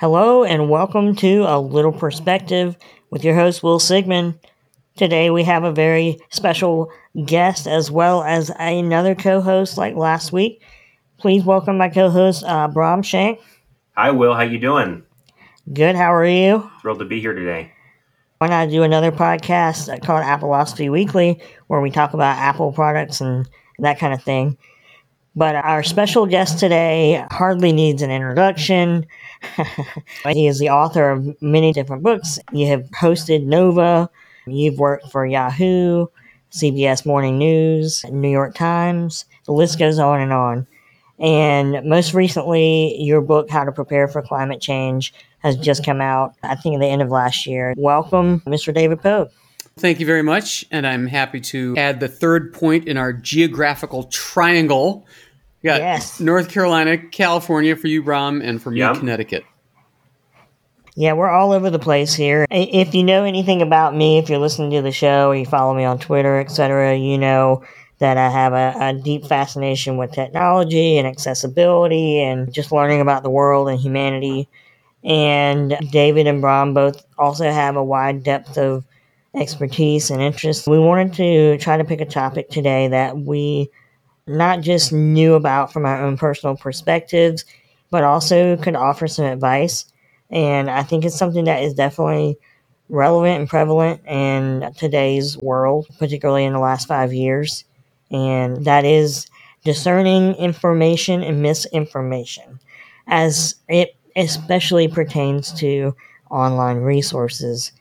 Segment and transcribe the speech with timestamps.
[0.00, 2.76] Hello and welcome to A Little Perspective
[3.10, 4.38] with your host, Will Sigmund.
[4.94, 6.92] Today we have a very special
[7.26, 10.62] guest as well as another co host like last week.
[11.16, 13.40] Please welcome my co host, uh, Brahm Shank.
[13.96, 14.34] Hi, Will.
[14.34, 15.02] How you doing?
[15.72, 15.96] Good.
[15.96, 16.70] How are you?
[16.80, 17.72] Thrilled to be here today.
[18.38, 23.48] Why not do another podcast called Appleosophy Weekly where we talk about Apple products and
[23.80, 24.58] that kind of thing.
[25.38, 29.06] But our special guest today hardly needs an introduction.
[30.28, 32.40] he is the author of many different books.
[32.50, 34.10] You have hosted Nova,
[34.48, 36.08] you've worked for Yahoo,
[36.50, 39.26] CBS Morning News, New York Times.
[39.44, 40.66] The list goes on and on.
[41.20, 46.34] And most recently, your book, How to Prepare for Climate Change, has just come out,
[46.42, 47.74] I think, at the end of last year.
[47.76, 48.74] Welcome, Mr.
[48.74, 49.30] David Pogue.
[49.78, 50.64] Thank you very much.
[50.72, 55.06] And I'm happy to add the third point in our geographical triangle.
[55.62, 56.20] We got yes.
[56.20, 58.96] North Carolina, California for you, Brahm, and for me, yep.
[58.96, 59.44] Connecticut.
[60.94, 62.44] Yeah, we're all over the place here.
[62.50, 65.74] If you know anything about me, if you're listening to the show or you follow
[65.74, 67.62] me on Twitter, etc., you know
[67.98, 73.22] that I have a, a, deep fascination with technology and accessibility and just learning about
[73.22, 74.48] the world and humanity.
[75.04, 78.84] And David and Brahm both also have a wide depth of
[79.34, 80.66] expertise and interest.
[80.66, 83.70] We wanted to try to pick a topic today that we
[84.28, 87.44] not just knew about from our own personal perspectives,
[87.90, 89.86] but also could offer some advice.
[90.30, 92.38] And I think it's something that is definitely
[92.88, 97.64] relevant and prevalent in today's world, particularly in the last five years
[98.10, 99.26] and that is
[99.64, 102.60] discerning information and misinformation,
[103.06, 105.94] as it especially pertains to
[106.30, 107.72] online resources.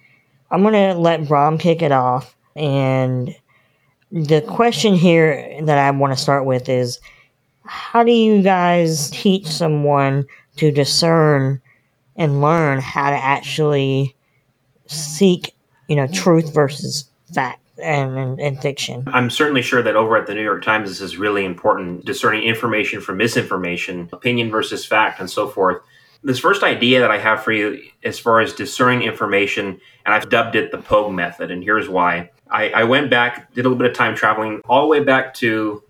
[0.52, 3.36] I'm going to let Brahm kick it off, and
[4.12, 7.00] the question here that I want to start with is
[7.66, 10.26] how do you guys teach someone
[10.58, 11.62] to discern
[12.16, 14.16] and learn how to actually
[14.88, 15.54] seek,
[15.88, 17.62] you know, truth versus fact?
[17.82, 19.04] and, and, and, fiction.
[19.08, 22.44] I'm certainly sure that over at the New York Times, this is really important discerning
[22.44, 25.82] information from misinformation, opinion versus fact, and so forth.
[26.24, 30.30] This first idea that I have for you, as far as discerning information, and I've
[30.30, 32.32] dubbed it the Pogue method, and here's why.
[32.50, 35.34] I, I went back, did a little bit of time traveling all the way back
[35.36, 35.84] to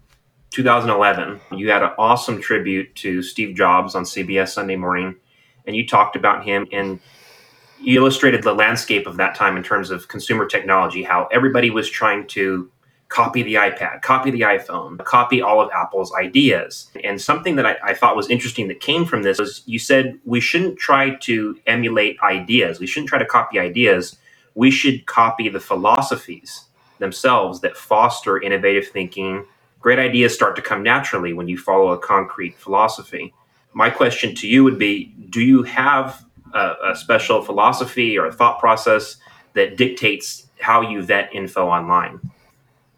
[0.52, 1.40] 2011.
[1.52, 5.16] You had an awesome tribute to Steve Jobs on CBS Sunday Morning,
[5.66, 7.00] and you talked about him and
[7.80, 11.90] you illustrated the landscape of that time in terms of consumer technology, how everybody was
[11.90, 12.72] trying to
[13.10, 16.90] copy the iPad, copy the iPhone, copy all of Apple's ideas.
[17.04, 20.20] And something that I, I, thought was interesting that came from this was you said
[20.26, 24.18] we shouldn't try to emulate ideas, we shouldn't try to copy ideas,
[24.58, 26.64] we should copy the philosophies
[26.98, 29.46] themselves that foster innovative thinking.
[29.80, 33.32] Great ideas start to come naturally when you follow a concrete philosophy.
[33.74, 36.26] My question to you would be Do you have
[36.56, 39.18] a, a special philosophy or a thought process
[39.54, 42.20] that dictates how you vet info online?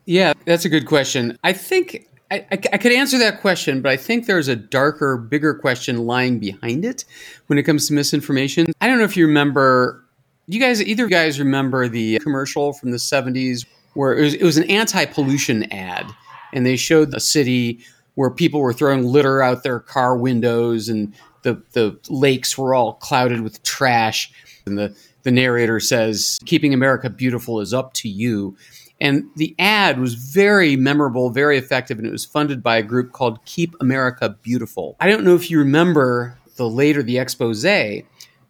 [0.06, 1.38] Yeah, that's a good question.
[1.44, 5.18] I think I, I, I, could answer that question, but I think there's a darker,
[5.18, 7.03] bigger question lying behind it
[7.47, 8.68] when it comes to misinformation.
[8.80, 10.06] I don't know if you remember,
[10.50, 14.44] you guys, either you guys remember the commercial from the 70s where it was, it
[14.44, 16.06] was an anti pollution ad,
[16.54, 17.80] and they showed the city
[18.16, 22.94] where people were throwing litter out their car windows and the the lakes were all
[22.94, 24.32] clouded with trash,
[24.66, 28.58] and the the narrator says, "Keeping America beautiful is up to you."
[29.00, 33.14] And the ad was very memorable, very effective, and it was funded by a group
[33.14, 34.98] called Keep America Beautiful.
[35.00, 37.66] I don't know if you remember the later the expose,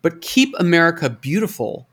[0.02, 1.89] but Keep America Beautiful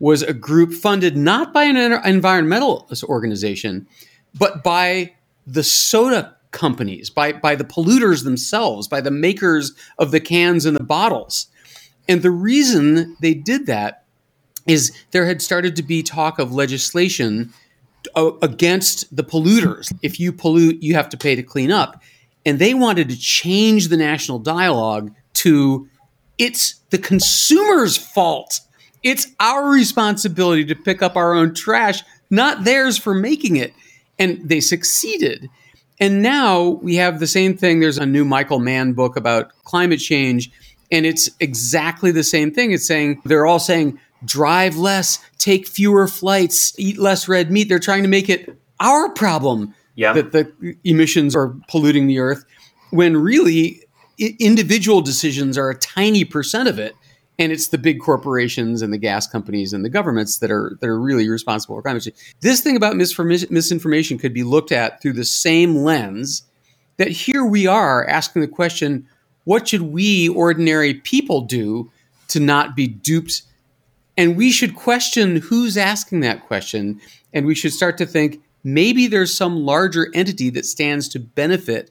[0.00, 3.86] was a group funded not by an environmental organization,
[4.34, 5.12] but by
[5.46, 10.76] the soda companies, by, by the polluters themselves, by the makers of the cans and
[10.76, 11.48] the bottles.
[12.08, 14.04] And the reason they did that
[14.66, 17.52] is there had started to be talk of legislation
[18.14, 19.92] uh, against the polluters.
[20.02, 22.02] If you pollute, you have to pay to clean up.
[22.46, 25.88] And they wanted to change the national dialogue to
[26.38, 28.60] it's the consumer's fault.
[29.02, 33.72] It's our responsibility to pick up our own trash, not theirs for making it.
[34.18, 35.48] And they succeeded.
[36.00, 37.80] And now we have the same thing.
[37.80, 40.50] There's a new Michael Mann book about climate change,
[40.90, 42.72] and it's exactly the same thing.
[42.72, 47.68] It's saying they're all saying drive less, take fewer flights, eat less red meat.
[47.68, 50.12] They're trying to make it our problem yeah.
[50.12, 52.44] that the emissions are polluting the earth,
[52.90, 53.82] when really
[54.18, 56.94] individual decisions are a tiny percent of it
[57.38, 60.88] and it's the big corporations and the gas companies and the governments that are that
[60.88, 62.16] are really responsible for climate change.
[62.40, 66.42] This thing about misinformation could be looked at through the same lens
[66.96, 69.06] that here we are asking the question,
[69.44, 71.90] what should we ordinary people do
[72.28, 73.42] to not be duped.
[74.16, 77.00] And we should question who's asking that question.
[77.32, 81.90] And we should start to think maybe there's some larger entity that stands to benefit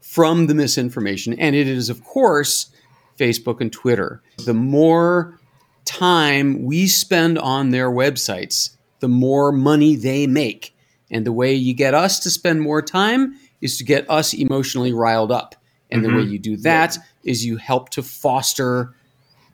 [0.00, 1.34] from the misinformation.
[1.34, 2.70] And it is, of course,
[3.18, 4.22] Facebook and Twitter.
[4.44, 5.38] The more
[5.84, 10.74] time we spend on their websites, the more money they make.
[11.10, 14.92] And the way you get us to spend more time is to get us emotionally
[14.92, 15.54] riled up.
[15.90, 16.10] And mm-hmm.
[16.10, 16.32] the way mm-hmm.
[16.32, 17.30] you do that yeah.
[17.30, 18.94] is you help to foster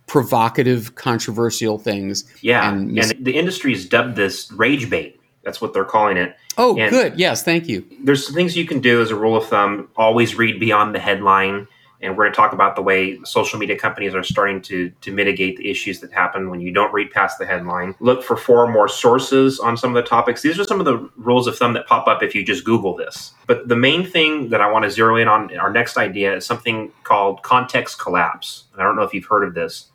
[0.06, 2.24] provocative, controversial things.
[2.42, 2.68] Yeah.
[2.68, 5.20] And, mis- and the industry's dubbed this rage bait.
[5.44, 6.36] That's what they're calling it.
[6.56, 7.18] Oh, and good.
[7.18, 7.84] Yes, thank you.
[8.02, 9.88] There's things you can do as a rule of thumb.
[9.96, 11.68] Always read beyond the headline.
[12.04, 15.10] And we're going to talk about the way social media companies are starting to, to
[15.10, 17.94] mitigate the issues that happen when you don't read past the headline.
[17.98, 20.42] Look for four more sources on some of the topics.
[20.42, 22.94] These are some of the rules of thumb that pop up if you just Google
[22.94, 23.32] this.
[23.46, 26.44] But the main thing that I want to zero in on, our next idea, is
[26.44, 28.64] something called context collapse.
[28.72, 29.90] And I don't know if you've heard of this,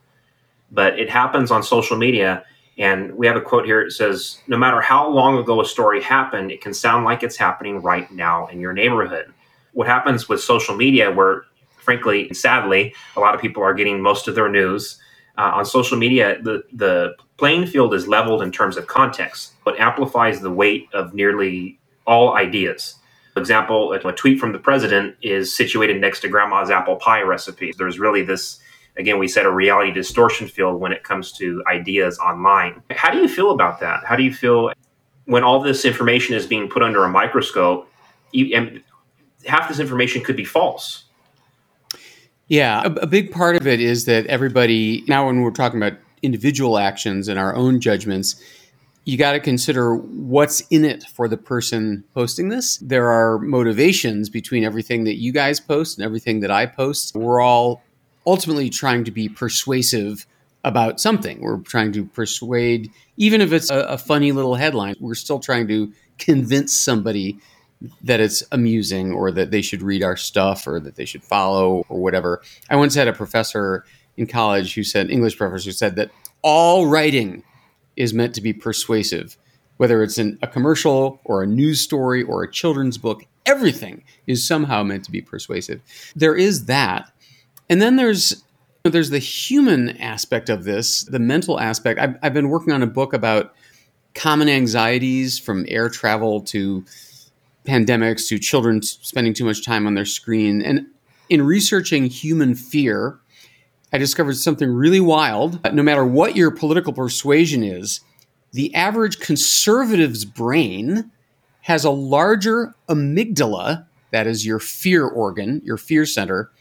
[0.71, 2.43] but it happens on social media.
[2.79, 3.81] And we have a quote here.
[3.81, 7.37] It says, No matter how long ago a story happened, it can sound like it's
[7.37, 9.31] happening right now in your neighborhood.
[9.73, 11.43] What happens with social media, where
[11.89, 14.99] frankly, and sadly, a lot of people are getting most of their news
[15.39, 16.37] uh, on social media.
[16.39, 21.15] The the playing field is leveled in terms of context, but amplifies the weight of
[21.15, 22.99] nearly all ideas.
[23.33, 27.73] For example, a tweet from the president is situated next to grandma's apple pie recipe.
[27.75, 28.59] There's really this,
[28.97, 32.83] again, we said a reality distortion field when it comes to ideas online.
[32.91, 34.05] How do you feel about that?
[34.05, 34.71] How do you feel
[35.25, 37.89] when all this information is being put under a microscope?
[38.31, 38.83] You, and
[39.45, 41.08] half this information could be false.
[42.49, 45.97] Yeah, a, a big part of it is that everybody, now when we're talking about
[46.21, 48.43] individual actions and our own judgments,
[49.05, 52.77] you got to consider what's in it for the person posting this.
[52.77, 57.15] There are motivations between everything that you guys post and everything that I post.
[57.15, 57.81] We're all
[58.27, 60.25] ultimately trying to be persuasive
[60.63, 61.41] about something.
[61.41, 65.67] We're trying to persuade, even if it's a, a funny little headline, we're still trying
[65.69, 67.39] to convince somebody
[68.01, 71.83] that it's amusing or that they should read our stuff or that they should follow
[71.89, 72.41] or whatever.
[72.69, 73.85] I once had a professor
[74.17, 76.11] in college who said, English professor who said that
[76.41, 77.43] all writing
[77.95, 79.37] is meant to be persuasive,
[79.77, 84.45] whether it's in a commercial or a news story or a children's book, everything is
[84.45, 85.81] somehow meant to be persuasive.
[86.15, 87.11] There is that.
[87.69, 88.43] And then there's
[88.83, 91.99] there's the human aspect of this, the mental aspect.
[91.99, 93.53] I've, I've been working on a book about
[94.15, 96.85] common anxieties from air travel to
[97.65, 100.61] pandemics to children spending too much time on their screen.
[100.61, 100.87] And
[101.29, 103.19] in researching human fear,
[103.91, 105.59] I discovered something really wild.
[105.73, 108.01] No matter what your political persuasion is,
[108.51, 111.11] the average conservative's brain
[111.61, 116.51] has a larger amygdala, that is your fear organ, your fear center,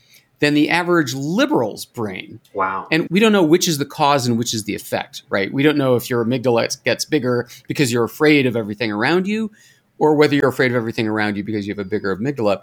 [0.41, 2.41] than the average liberal's brain.
[2.55, 2.87] Wow.
[2.93, 5.53] And we don't know which is the cause and which is the effect, right?
[5.53, 9.51] We don't know if your amygdala gets bigger because you're afraid of everything around you
[9.99, 12.63] or whether you're afraid of everything around you because you have a bigger amygdala.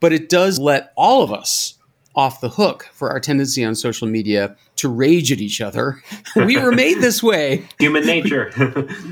[0.00, 1.74] But it does let all of us
[2.16, 6.02] off the hook for our tendency on social media to rage at each other.
[6.36, 7.64] we were made this way.
[7.78, 8.52] Human nature.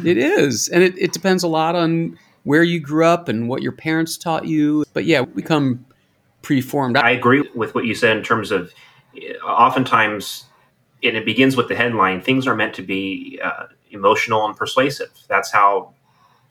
[0.04, 0.68] it is.
[0.68, 4.16] And it, it depends a lot on where you grew up and what your parents
[4.16, 4.84] taught you.
[4.92, 5.84] But yeah, we come
[6.42, 6.96] preformed.
[6.96, 8.72] I agree with what you said in terms of
[9.44, 10.44] oftentimes,
[11.02, 15.10] and it begins with the headline, things are meant to be uh, emotional and persuasive.
[15.28, 15.94] That's how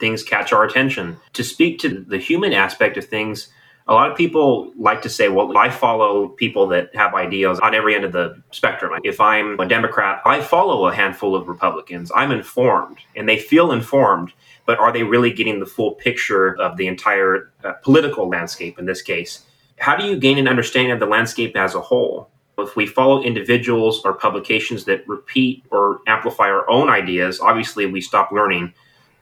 [0.02, 1.18] things catch our attention.
[1.34, 3.48] To speak to the human aspect of things,
[3.88, 7.74] a lot of people like to say, well, I follow people that have ideas on
[7.74, 9.00] every end of the spectrum.
[9.04, 12.12] If I'm a Democrat, I follow a handful of Republicans.
[12.16, 14.34] I'm informed and they feel informed,
[14.66, 18.86] but are they really getting the full picture of the entire uh, political landscape in
[18.86, 19.46] this case?
[19.80, 22.30] How do you gain an understanding of the landscape as a whole?
[22.58, 28.02] If we follow individuals or publications that repeat or amplify our own ideas, obviously we
[28.02, 28.74] stop learning.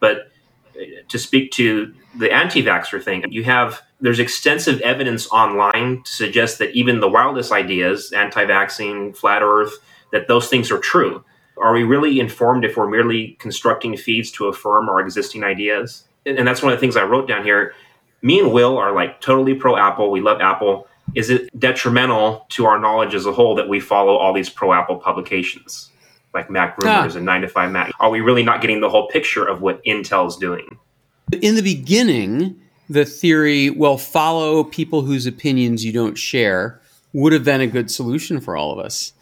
[0.01, 0.31] But
[1.07, 6.71] to speak to the anti-vaxxer thing, you have there's extensive evidence online to suggest that
[6.71, 9.73] even the wildest ideas, anti-vaccine, flat Earth,
[10.11, 11.23] that those things are true.
[11.61, 16.05] Are we really informed if we're merely constructing feeds to affirm our existing ideas?
[16.25, 17.73] And that's one of the things I wrote down here.
[18.21, 20.11] Me and Will are like totally pro Apple.
[20.11, 20.87] We love Apple.
[21.15, 24.71] Is it detrimental to our knowledge as a whole that we follow all these pro
[24.71, 25.91] Apple publications?
[26.33, 27.91] Like Mac rumors and 9 to 5 Mac?
[27.99, 30.77] Are we really not getting the whole picture of what Intel's doing?
[31.41, 32.59] In the beginning,
[32.89, 36.81] the theory, well, follow people whose opinions you don't share,
[37.13, 39.13] would have been a good solution for all of us.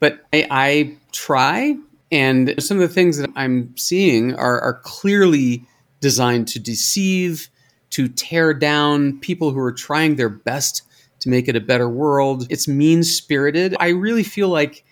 [0.00, 1.76] But I, I try,
[2.10, 5.64] and some of the things that I'm seeing are, are clearly
[6.00, 7.48] designed to deceive,
[7.90, 10.82] to tear down people who are trying their best
[11.20, 12.46] to make it a better world.
[12.50, 13.76] It's mean spirited.
[13.78, 14.84] I really feel like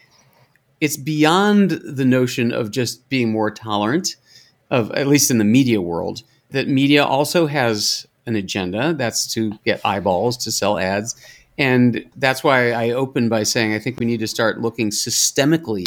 [0.81, 4.17] it's beyond the notion of just being more tolerant
[4.71, 8.95] of at least in the media world that media also has an agenda.
[8.95, 11.15] That's to get eyeballs to sell ads.
[11.59, 15.87] And that's why i open by saying i think we need to start looking systemically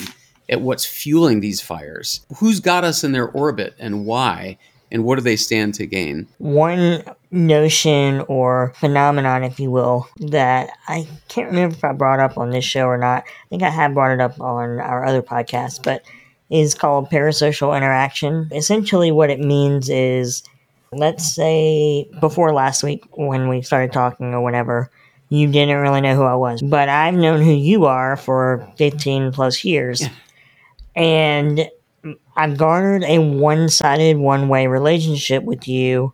[0.50, 2.26] at what's fueling these fires.
[2.38, 4.58] Who's got us in their orbit and why?
[4.92, 6.28] And what do they stand to gain?
[6.38, 7.04] One
[7.34, 12.52] notion or phenomenon, if you will, that I can't remember if I brought up on
[12.52, 13.24] this show or not.
[13.26, 16.06] I think I have brought it up on our other podcast, but
[16.50, 18.48] is called parasocial interaction.
[18.52, 20.44] Essentially, what it means is
[20.92, 24.92] let's say before last week when we started talking or whatever,
[25.30, 29.32] you didn't really know who I was, but I've known who you are for 15
[29.32, 30.04] plus years.
[30.96, 31.68] And
[32.36, 36.14] I've garnered a one sided, one way relationship with you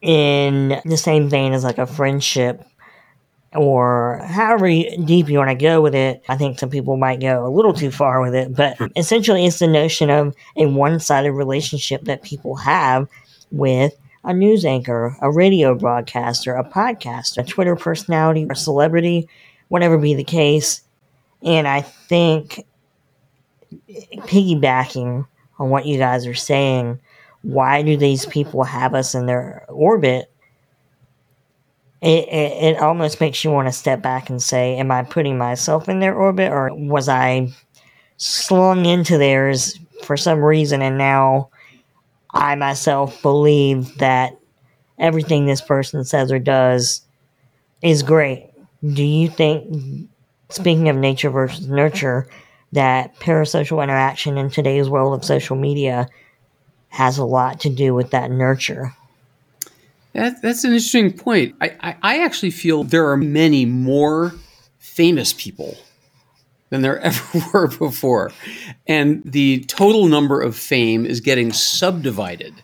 [0.00, 2.64] in the same vein as like a friendship
[3.54, 6.22] or however deep you want to go with it.
[6.28, 9.58] I think some people might go a little too far with it, but essentially it's
[9.58, 13.08] the notion of a one sided relationship that people have
[13.50, 19.28] with a news anchor, a radio broadcaster, a podcaster, a Twitter personality, a celebrity,
[19.68, 20.82] whatever be the case.
[21.42, 22.66] And I think
[23.88, 25.26] eh, piggybacking
[25.58, 27.00] on what you guys are saying,
[27.42, 30.30] why do these people have us in their orbit?
[32.00, 35.38] It, it, it almost makes you want to step back and say, Am I putting
[35.38, 37.52] myself in their orbit or was I
[38.16, 41.50] slung into theirs for some reason and now
[42.30, 44.36] I myself believe that
[44.98, 47.02] everything this person says or does
[47.82, 48.50] is great?
[48.84, 50.08] Do you think,
[50.50, 52.28] speaking of nature versus nurture,
[52.72, 56.08] that parasocial interaction in today's world of social media
[56.88, 58.94] has a lot to do with that nurture.
[60.12, 61.54] That, that's an interesting point.
[61.60, 64.34] I, I, I actually feel there are many more
[64.78, 65.76] famous people
[66.70, 68.32] than there ever were before.
[68.86, 72.54] And the total number of fame is getting subdivided.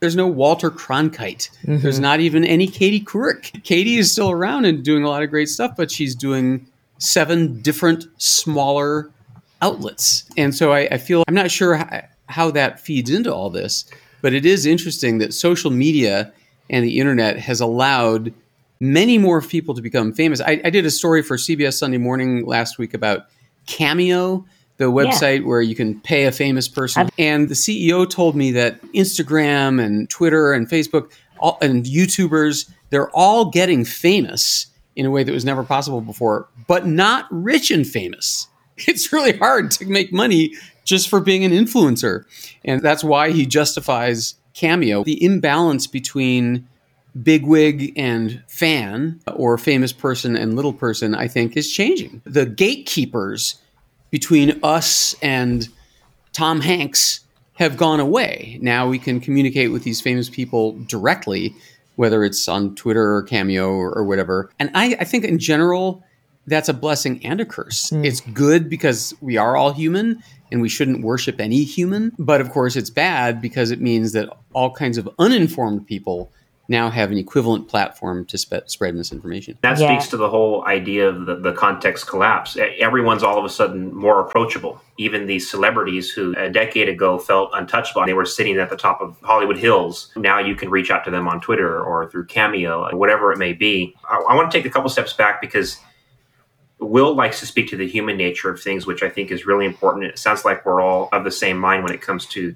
[0.00, 1.50] There's no Walter Cronkite.
[1.62, 1.78] Mm-hmm.
[1.78, 3.62] There's not even any Katie Couric.
[3.64, 6.66] Katie is still around and doing a lot of great stuff, but she's doing
[6.98, 9.10] seven different smaller
[9.62, 10.24] outlets.
[10.36, 13.84] And so I, I feel I'm not sure how, how that feeds into all this,
[14.22, 16.32] but it is interesting that social media
[16.70, 18.32] and the internet has allowed
[18.80, 20.40] many more people to become famous.
[20.40, 23.26] I, I did a story for CBS Sunday Morning last week about
[23.66, 24.44] Cameo,
[24.76, 25.46] the website yeah.
[25.46, 27.08] where you can pay a famous person.
[27.18, 33.10] And the CEO told me that Instagram and Twitter and Facebook all, and YouTubers, they're
[33.10, 34.66] all getting famous
[34.96, 38.48] in a way that was never possible before, but not rich and famous.
[38.76, 40.52] It's really hard to make money
[40.84, 42.24] just for being an influencer.
[42.64, 45.04] And that's why he justifies Cameo.
[45.04, 46.68] The imbalance between
[47.22, 52.22] bigwig and fan, or famous person and little person, I think is changing.
[52.24, 53.56] The gatekeepers
[54.10, 55.68] between us and
[56.32, 57.20] Tom Hanks
[57.54, 58.58] have gone away.
[58.60, 61.54] Now we can communicate with these famous people directly,
[61.96, 64.50] whether it's on Twitter or Cameo or, or whatever.
[64.58, 66.04] And I, I think in general,
[66.46, 67.90] that's a blessing and a curse.
[67.90, 68.04] Mm.
[68.04, 70.22] It's good because we are all human
[70.52, 72.12] and we shouldn't worship any human.
[72.18, 76.30] But of course, it's bad because it means that all kinds of uninformed people
[76.68, 79.58] now have an equivalent platform to spe- spread misinformation.
[79.62, 79.88] That yeah.
[79.88, 82.56] speaks to the whole idea of the, the context collapse.
[82.78, 84.80] Everyone's all of a sudden more approachable.
[84.96, 89.00] Even these celebrities who a decade ago felt untouchable, they were sitting at the top
[89.00, 90.10] of Hollywood Hills.
[90.16, 93.52] Now you can reach out to them on Twitter or through Cameo, whatever it may
[93.52, 93.94] be.
[94.08, 95.78] I, I want to take a couple steps back because
[96.86, 99.66] Will likes to speak to the human nature of things, which I think is really
[99.66, 100.04] important.
[100.04, 102.54] It sounds like we're all of the same mind when it comes to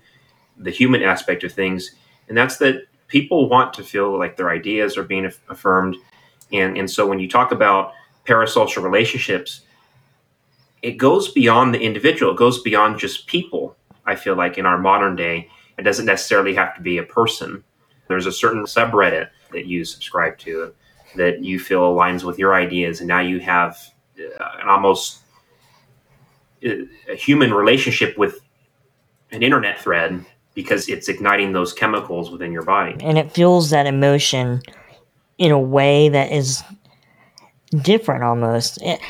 [0.56, 1.92] the human aspect of things,
[2.28, 5.96] and that's that people want to feel like their ideas are being affirmed.
[6.52, 7.92] And, and so when you talk about
[8.26, 9.62] parasocial relationships,
[10.82, 13.76] it goes beyond the individual, it goes beyond just people.
[14.06, 17.64] I feel like in our modern day, it doesn't necessarily have to be a person.
[18.08, 20.74] There's a certain subreddit that you subscribe to
[21.16, 23.78] that you feel aligns with your ideas, and now you have
[24.18, 25.20] Uh, an almost
[26.66, 26.70] uh,
[27.08, 28.40] a human relationship with
[29.30, 32.96] an internet thread because it's igniting those chemicals within your body.
[33.00, 34.60] And it fuels that emotion
[35.38, 36.64] in a way that is
[37.82, 38.82] different almost.
[38.82, 39.00] It,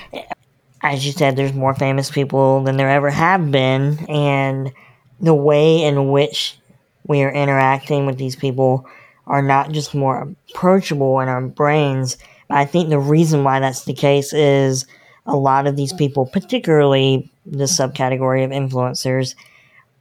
[0.83, 4.73] as you said, there's more famous people than there ever have been, and
[5.21, 6.59] the way in which
[7.07, 8.87] we are interacting with these people
[9.27, 12.19] are not just more approachable in our brains.
[12.50, 14.87] I think the reason why that's the case is
[15.28, 19.35] a lot of these people, particularly the subcategory of influencers,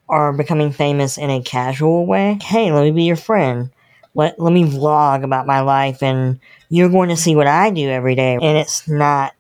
[0.09, 2.39] are becoming famous in a casual way.
[2.41, 3.69] Hey, let me be your friend.
[4.15, 7.87] Let, let me vlog about my life and you're going to see what I do
[7.89, 8.33] every day.
[8.33, 9.33] And it's not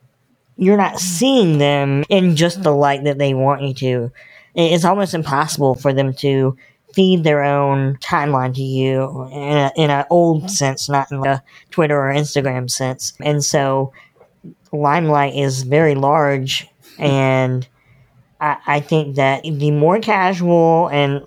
[0.57, 4.11] you're not seeing them in just the light that they want you to.
[4.55, 6.57] It's almost impossible for them to
[6.93, 12.11] feed their own timeline to you in, an old sense, not in a Twitter or
[12.11, 13.13] Instagram sense.
[13.21, 13.93] And so,
[14.71, 16.67] Limelight is very large,
[16.99, 17.67] and
[18.39, 21.25] I, I think that the more casual and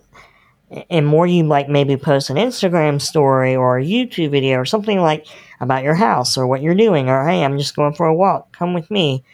[0.88, 5.00] and more you like maybe post an Instagram story or a YouTube video or something
[5.00, 5.26] like
[5.61, 8.52] about your house or what you're doing or hey, I'm just going for a walk,
[8.52, 9.25] come with me.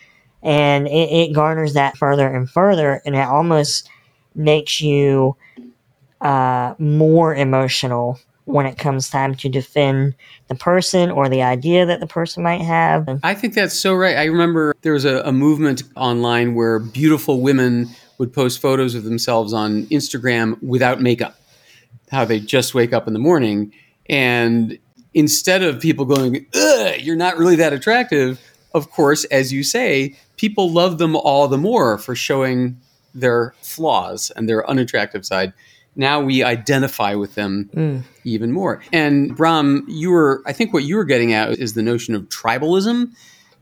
[0.42, 3.90] And it, it garners that further and further, and it almost
[4.34, 5.36] makes you
[6.20, 10.14] uh, more emotional when it comes time to defend
[10.48, 13.20] the person or the idea that the person might have.
[13.22, 14.16] I think that's so right.
[14.16, 17.88] I remember there was a, a movement online where beautiful women
[18.18, 21.36] would post photos of themselves on Instagram without makeup,
[22.10, 23.72] how they just wake up in the morning.
[24.08, 24.78] And
[25.12, 26.46] instead of people going,
[27.00, 28.40] you're not really that attractive,
[28.74, 32.80] of course, as you say, people love them all the more for showing
[33.12, 35.52] their flaws and their unattractive side.
[35.96, 38.02] Now we identify with them mm.
[38.24, 38.82] even more.
[38.92, 42.28] And Brahm, you were, I think what you were getting at is the notion of
[42.28, 43.12] tribalism,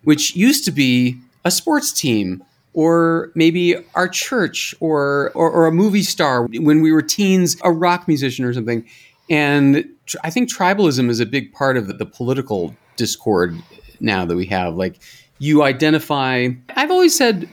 [0.02, 5.72] which used to be a sports team or maybe our church or, or, or a
[5.72, 8.84] movie star when we were teens, a rock musician or something.
[9.30, 13.56] And tr- I think tribalism is a big part of the, the political discord
[14.00, 14.74] now that we have.
[14.74, 14.98] Like
[15.38, 17.48] you identify, I've always said,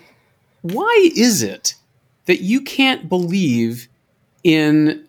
[0.64, 1.76] why is it
[2.26, 3.88] that you can't believe
[4.44, 5.08] in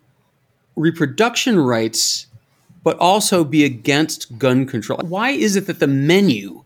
[0.77, 2.27] reproduction rights
[2.85, 4.99] but also be against gun control?
[5.07, 6.63] Why is it that the menu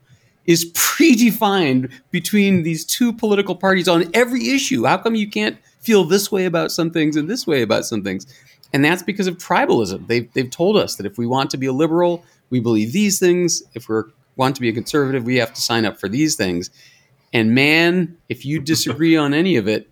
[0.46, 4.84] is predefined between these two political parties on every issue.
[4.84, 8.02] How come you can't feel this way about some things and this way about some
[8.02, 8.26] things?
[8.72, 10.06] And that's because of tribalism.
[10.06, 13.18] They've, they've told us that if we want to be a liberal, we believe these
[13.18, 13.62] things.
[13.74, 14.02] If we
[14.36, 16.70] want to be a conservative, we have to sign up for these things.
[17.32, 19.88] And man, if you disagree on any of it,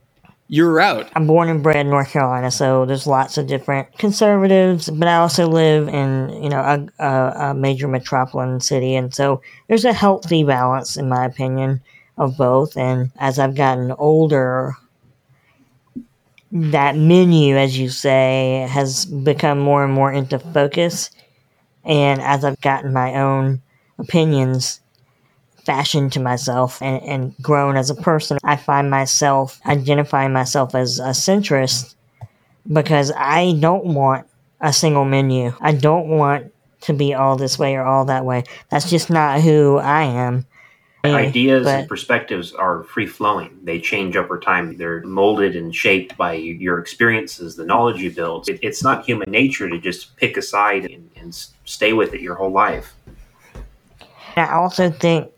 [0.55, 1.11] you're out.
[1.17, 5.17] I'm born and bred in North Carolina, so there's lots of different conservatives, but I
[5.17, 9.93] also live in, you know, a, a, a major metropolitan city, and so there's a
[9.93, 11.83] healthy balance, in my opinion,
[12.19, 12.77] of both.
[12.77, 14.77] And as I've gotten older,
[16.53, 21.11] that menu, as you say, has become more and more into focus.
[21.85, 23.61] And as I've gotten my own
[23.99, 24.79] opinions,
[25.65, 28.39] fashioned to myself and, and grown as a person.
[28.45, 31.95] I find myself identifying myself as a centrist
[32.73, 34.27] because I don't want
[34.61, 35.53] a single menu.
[35.61, 38.45] I don't want to be all this way or all that way.
[38.71, 40.47] That's just not who I am.
[41.05, 43.59] Ideas but, and perspectives are free flowing.
[43.63, 44.79] They change over time.
[44.79, 48.49] They're molded and shaped by your experiences, the knowledge you build.
[48.49, 51.35] It, it's not human nature to just pick a side and, and
[51.67, 52.95] stay with it your whole life.
[54.37, 55.31] I also think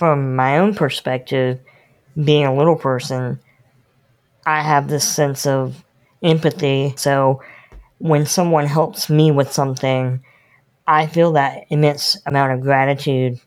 [0.00, 1.60] from my own perspective,
[2.16, 3.38] being a little person,
[4.46, 5.84] I have this sense of
[6.22, 6.94] empathy.
[6.96, 7.42] So
[7.98, 10.24] when someone helps me with something,
[10.86, 13.40] I feel that immense amount of gratitude.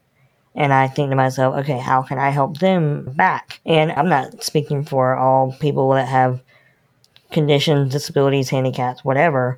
[0.54, 3.60] And I think to myself, okay, how can I help them back?
[3.66, 6.39] And I'm not speaking for all people that have
[7.32, 9.58] conditions, disabilities, handicaps, whatever.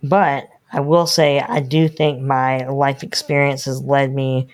[0.00, 4.46] But I will say, I do think my life experience has led me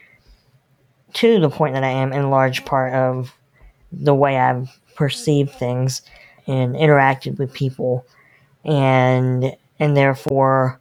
[1.16, 3.34] to the point that I am in large part of
[3.90, 6.02] the way I've perceived things
[6.46, 8.06] and interacted with people
[8.64, 10.78] and and therefore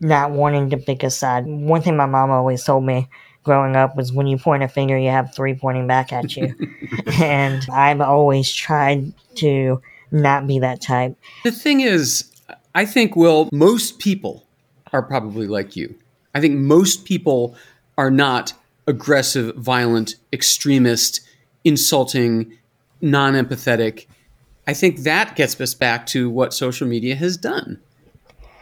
[0.00, 1.46] not wanting to pick a side.
[1.46, 3.08] One thing my mom always told me
[3.44, 6.52] growing up was when you point a finger you have three pointing back at you.
[7.20, 11.16] and I've always tried to not be that type.
[11.44, 12.30] The thing is,
[12.74, 14.44] I think Will most people
[14.92, 15.94] are probably like you.
[16.34, 17.56] I think most people
[17.96, 18.52] are not
[18.86, 21.20] aggressive, violent, extremist,
[21.64, 22.56] insulting,
[23.00, 24.06] non empathetic.
[24.66, 27.80] I think that gets us back to what social media has done.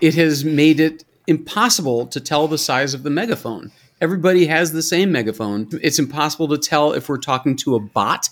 [0.00, 3.72] It has made it impossible to tell the size of the megaphone.
[4.00, 5.68] Everybody has the same megaphone.
[5.82, 8.28] It's impossible to tell if we're talking to a bot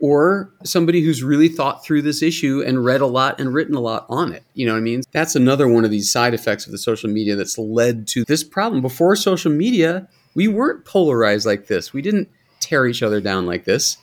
[0.00, 3.80] or somebody who's really thought through this issue and read a lot and written a
[3.80, 4.44] lot on it.
[4.54, 5.02] You know what I mean?
[5.12, 8.44] That's another one of these side effects of the social media that's led to this
[8.44, 8.82] problem.
[8.82, 10.08] Before social media,
[10.38, 11.92] we weren't polarized like this.
[11.92, 12.28] We didn't
[12.60, 13.96] tear each other down like this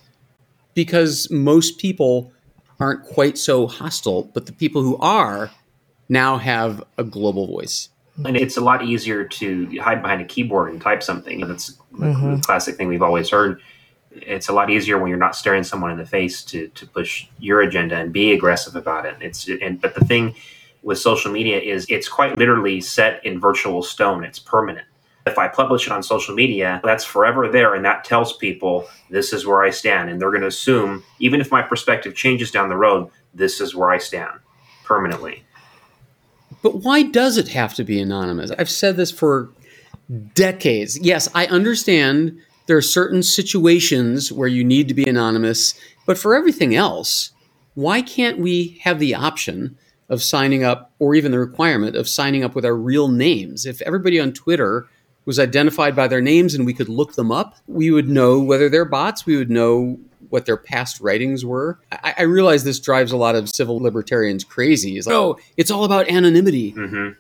[0.74, 2.34] because most people
[2.78, 5.50] aren't quite so hostile, but the people who are
[6.10, 7.88] now have a global voice.
[8.26, 11.40] And it's a lot easier to hide behind a keyboard and type something.
[11.40, 12.36] That's mm-hmm.
[12.36, 13.62] the classic thing we've always heard.
[14.12, 17.28] It's a lot easier when you're not staring someone in the face to, to push
[17.40, 19.16] your agenda and be aggressive about it.
[19.22, 20.36] It's and but the thing
[20.84, 24.26] with social media is it's quite literally set in virtual stone.
[24.26, 24.86] It's permanent
[25.26, 29.34] If I publish it on social media, that's forever there, and that tells people this
[29.34, 30.10] is where I stand.
[30.10, 33.74] And they're going to assume, even if my perspective changes down the road, this is
[33.74, 34.40] where I stand
[34.84, 35.44] permanently.
[36.62, 38.52] But why does it have to be anonymous?
[38.58, 39.50] I've said this for
[40.36, 41.00] decades.
[41.00, 45.74] Yes, I understand there are certain situations where you need to be anonymous,
[46.06, 47.32] but for everything else,
[47.74, 52.44] why can't we have the option of signing up or even the requirement of signing
[52.44, 53.66] up with our real names?
[53.66, 54.88] If everybody on Twitter
[55.26, 58.70] was identified by their names and we could look them up, we would know whether
[58.70, 59.98] they're bots, we would know
[60.30, 61.80] what their past writings were.
[61.92, 64.98] I, I realize this drives a lot of civil libertarians crazy.
[64.98, 66.74] It's like, oh, it's all about anonymity.
[66.74, 67.20] Mm-hmm.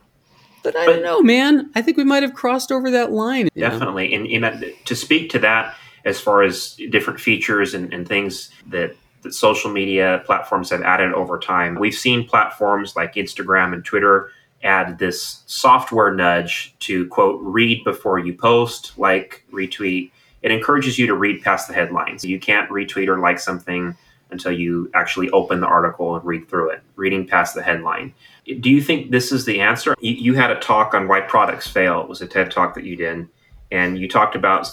[0.63, 1.69] But I don't know, man.
[1.75, 3.49] I think we might have crossed over that line.
[3.55, 4.15] Definitely.
[4.15, 8.95] And, and to speak to that, as far as different features and, and things that
[9.25, 11.75] that social media platforms have added over time.
[11.75, 14.29] We've seen platforms like Instagram and Twitter
[14.65, 20.12] add this software nudge to quote read before you post, like, retweet.
[20.41, 22.25] It encourages you to read past the headlines.
[22.25, 23.95] You can't retweet or like something
[24.32, 28.13] until you actually open the article and read through it, reading past the headline.
[28.60, 29.95] Do you think this is the answer?
[30.01, 32.01] You, you had a talk on why products fail.
[32.01, 33.28] It was a TED talk that you did,
[33.71, 34.69] and you talked about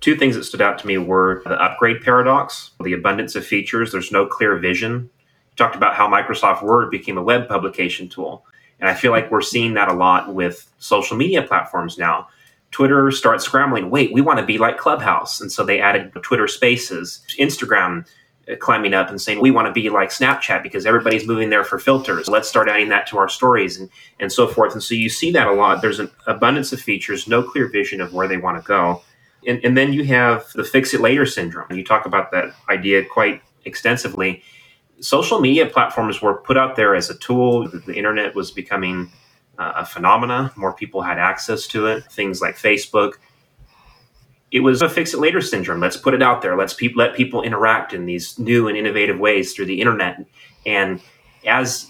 [0.00, 3.92] two things that stood out to me were the upgrade paradox, the abundance of features.
[3.92, 5.10] There's no clear vision.
[5.50, 8.44] You talked about how Microsoft Word became a web publication tool.
[8.82, 12.28] And I feel like we're seeing that a lot with social media platforms now.
[12.72, 15.40] Twitter starts scrambling, wait, we want to be like Clubhouse.
[15.40, 17.22] And so they added Twitter spaces.
[17.38, 18.04] Instagram
[18.50, 21.62] uh, climbing up and saying we want to be like Snapchat because everybody's moving there
[21.62, 22.26] for filters.
[22.26, 24.72] Let's start adding that to our stories and and so forth.
[24.72, 25.80] And so you see that a lot.
[25.80, 29.00] There's an abundance of features, no clear vision of where they want to go.
[29.46, 31.70] And, and then you have the fix it later syndrome.
[31.72, 34.42] You talk about that idea quite extensively.
[35.02, 37.68] Social media platforms were put out there as a tool.
[37.68, 39.12] The internet was becoming
[39.58, 40.52] uh, a phenomena.
[40.56, 42.04] More people had access to it.
[42.10, 43.14] Things like Facebook.
[44.50, 45.80] It was a fix it later syndrome.
[45.80, 46.56] Let's put it out there.
[46.56, 50.24] Let's pe- let people interact in these new and innovative ways through the internet.
[50.66, 51.00] And
[51.46, 51.88] as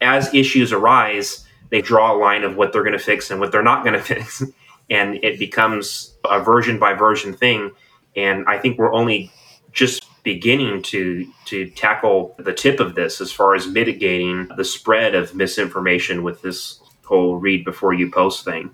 [0.00, 3.52] as issues arise, they draw a line of what they're going to fix and what
[3.52, 4.42] they're not going to fix
[4.90, 7.70] and it becomes a version by version thing.
[8.16, 9.32] And I think we're only
[9.72, 15.14] just beginning to to tackle the tip of this as far as mitigating the spread
[15.14, 18.70] of misinformation with this whole read before you post thing.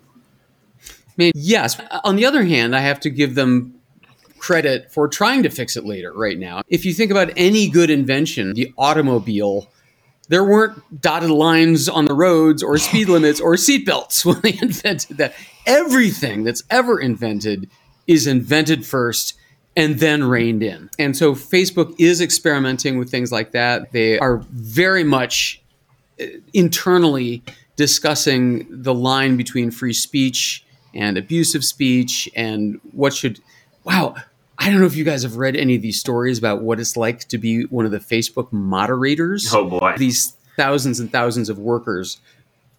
[1.16, 1.78] Mean yes.
[2.04, 3.74] On the other hand, I have to give them
[4.38, 6.62] credit for trying to fix it later right now.
[6.68, 9.68] If you think about any good invention, the automobile
[10.28, 15.18] there weren't dotted lines on the roads or speed limits or seatbelts when they invented
[15.18, 15.34] that.
[15.66, 17.68] Everything that's ever invented
[18.06, 19.34] is invented first
[19.76, 20.90] and then reined in.
[20.98, 23.92] And so Facebook is experimenting with things like that.
[23.92, 25.62] They are very much
[26.20, 27.42] uh, internally
[27.76, 33.40] discussing the line between free speech and abusive speech and what should
[33.84, 34.14] wow
[34.60, 36.94] I don't know if you guys have read any of these stories about what it's
[36.94, 39.54] like to be one of the Facebook moderators.
[39.54, 39.94] Oh boy.
[39.96, 42.18] These thousands and thousands of workers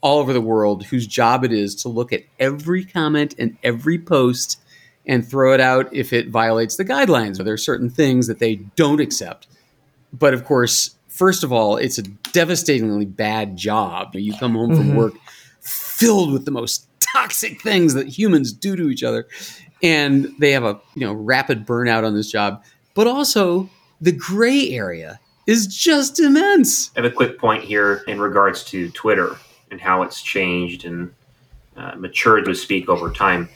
[0.01, 3.97] all over the world whose job it is to look at every comment and every
[3.97, 4.61] post
[5.06, 7.44] and throw it out if it violates the guidelines.
[7.44, 9.48] There are certain things that they don't accept.
[10.14, 14.16] But of course, first of all, it's a devastatingly bad job.
[14.16, 14.98] You come home from mm-hmm.
[14.98, 15.14] work
[15.62, 19.28] filled with the most toxic things that humans do to each other
[19.84, 24.70] and they have a you know rapid burnout on this job but also the gray
[24.70, 29.36] area is just immense i have a quick point here in regards to twitter
[29.72, 31.14] and how it's changed and
[31.78, 33.50] uh, matured to speak over time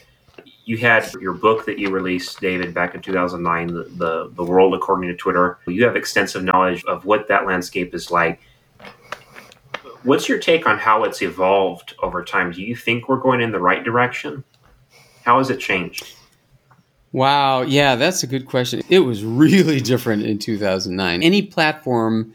[0.66, 4.74] you had your book that you released david back in 2009 the, the, the world
[4.74, 8.40] according to twitter you have extensive knowledge of what that landscape is like
[10.02, 13.52] what's your take on how it's evolved over time do you think we're going in
[13.52, 14.44] the right direction
[15.26, 16.14] how has it changed?
[17.10, 18.80] Wow, yeah, that's a good question.
[18.88, 21.20] It was really different in 2009.
[21.20, 22.32] Any platform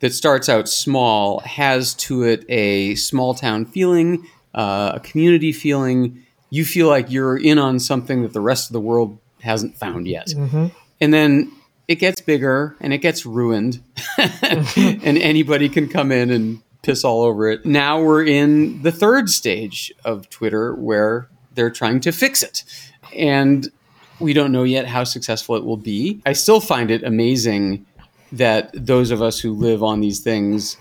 [0.00, 6.26] that starts out small has to it a small town feeling, uh, a community feeling.
[6.52, 10.06] You feel like you're in on something that the rest of the world hasn't found
[10.06, 10.26] yet.
[10.26, 10.66] Mm-hmm.
[11.00, 11.50] And then
[11.88, 13.82] it gets bigger and it gets ruined,
[14.18, 17.64] and anybody can come in and piss all over it.
[17.64, 22.64] Now we're in the third stage of Twitter where they're trying to fix it.
[23.16, 23.72] And
[24.20, 26.20] we don't know yet how successful it will be.
[26.26, 27.86] I still find it amazing
[28.30, 30.76] that those of us who live on these things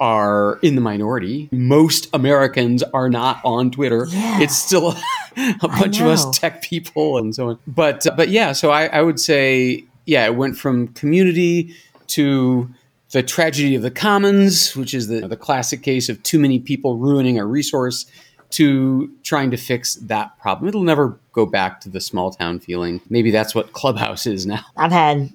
[0.00, 1.48] are in the minority.
[1.52, 4.06] Most Americans are not on Twitter.
[4.08, 4.40] Yeah.
[4.40, 4.92] It's still
[5.36, 7.58] a, a bunch of us tech people and so on.
[7.66, 11.74] But uh, but yeah, so I, I would say yeah, it went from community
[12.08, 12.70] to
[13.10, 16.96] the tragedy of the commons, which is the the classic case of too many people
[16.96, 18.06] ruining a resource,
[18.50, 20.68] to trying to fix that problem.
[20.68, 23.00] It'll never go back to the small town feeling.
[23.08, 24.64] Maybe that's what Clubhouse is now.
[24.76, 25.30] I've had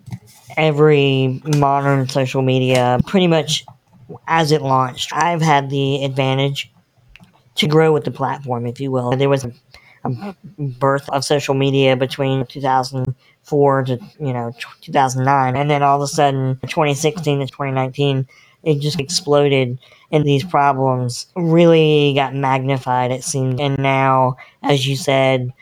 [0.57, 3.65] every modern social media pretty much
[4.27, 5.11] as it launched.
[5.13, 6.71] I've had the advantage
[7.55, 9.11] to grow with the platform, if you will.
[9.11, 9.51] There was a,
[10.05, 16.03] a birth of social media between 2004 to you know 2009, and then all of
[16.03, 18.27] a sudden 2016 to 2019,
[18.63, 19.77] it just exploded
[20.11, 23.59] and these problems really got magnified, it seemed.
[23.61, 25.53] And now, as you said,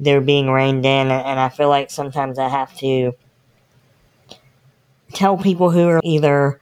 [0.00, 3.12] they're being reined in, and I feel like sometimes I have to
[5.12, 6.60] tell people who are either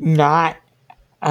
[0.00, 0.56] not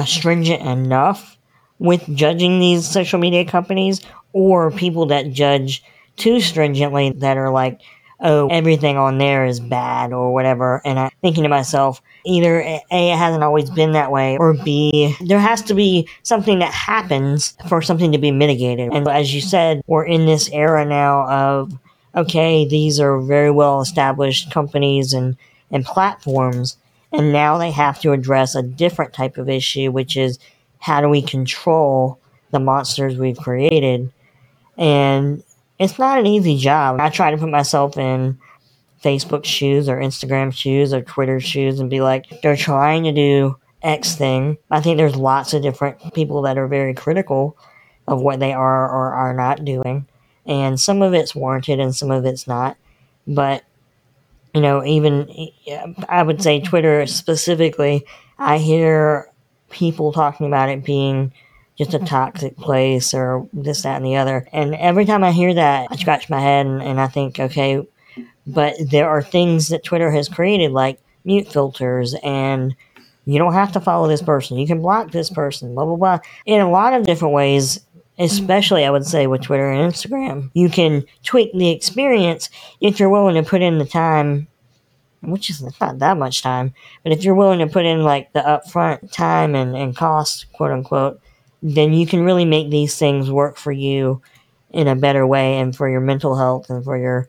[0.06, 1.36] stringent enough
[1.78, 4.00] with judging these social media companies
[4.32, 5.82] or people that judge
[6.16, 7.80] too stringently that are like,
[8.20, 10.82] oh, everything on there is bad or whatever.
[10.84, 15.16] And I'm thinking to myself, either A, it hasn't always been that way, or B,
[15.26, 18.92] there has to be something that happens for something to be mitigated.
[18.92, 21.72] And as you said, we're in this era now of,
[22.14, 25.36] okay, these are very well established companies and,
[25.70, 26.76] and platforms.
[27.12, 30.38] And now they have to address a different type of issue, which is
[30.78, 32.18] how do we control
[32.50, 34.12] the monsters we've created?
[34.78, 35.42] And
[35.78, 37.00] it's not an easy job.
[37.00, 38.38] I try to put myself in
[39.02, 43.56] Facebook shoes or Instagram shoes or Twitter shoes and be like, they're trying to do
[43.82, 44.58] X thing.
[44.70, 47.56] I think there's lots of different people that are very critical
[48.06, 50.06] of what they are or are not doing.
[50.46, 52.76] And some of it's warranted and some of it's not.
[53.26, 53.64] But,
[54.54, 55.50] you know, even
[56.08, 58.04] I would say Twitter specifically,
[58.38, 59.30] I hear
[59.70, 61.32] people talking about it being
[61.78, 64.46] just a toxic place or this, that, and the other.
[64.52, 67.86] And every time I hear that, I scratch my head and, and I think, okay,
[68.46, 72.74] but there are things that Twitter has created like mute filters and
[73.24, 74.58] you don't have to follow this person.
[74.58, 76.18] You can block this person, blah, blah, blah.
[76.46, 77.80] In a lot of different ways,
[78.20, 83.08] especially I would say with Twitter and Instagram, you can tweak the experience if you're
[83.08, 84.46] willing to put in the time,
[85.22, 88.40] which is not that much time, but if you're willing to put in like the
[88.40, 91.20] upfront time and, and cost, quote unquote,
[91.62, 94.20] then you can really make these things work for you
[94.70, 97.28] in a better way and for your mental health and for your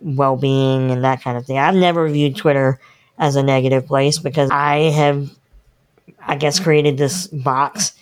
[0.00, 1.58] well being and that kind of thing.
[1.58, 2.78] I've never viewed Twitter
[3.18, 5.30] as a negative place because I have,
[6.20, 7.94] I guess, created this box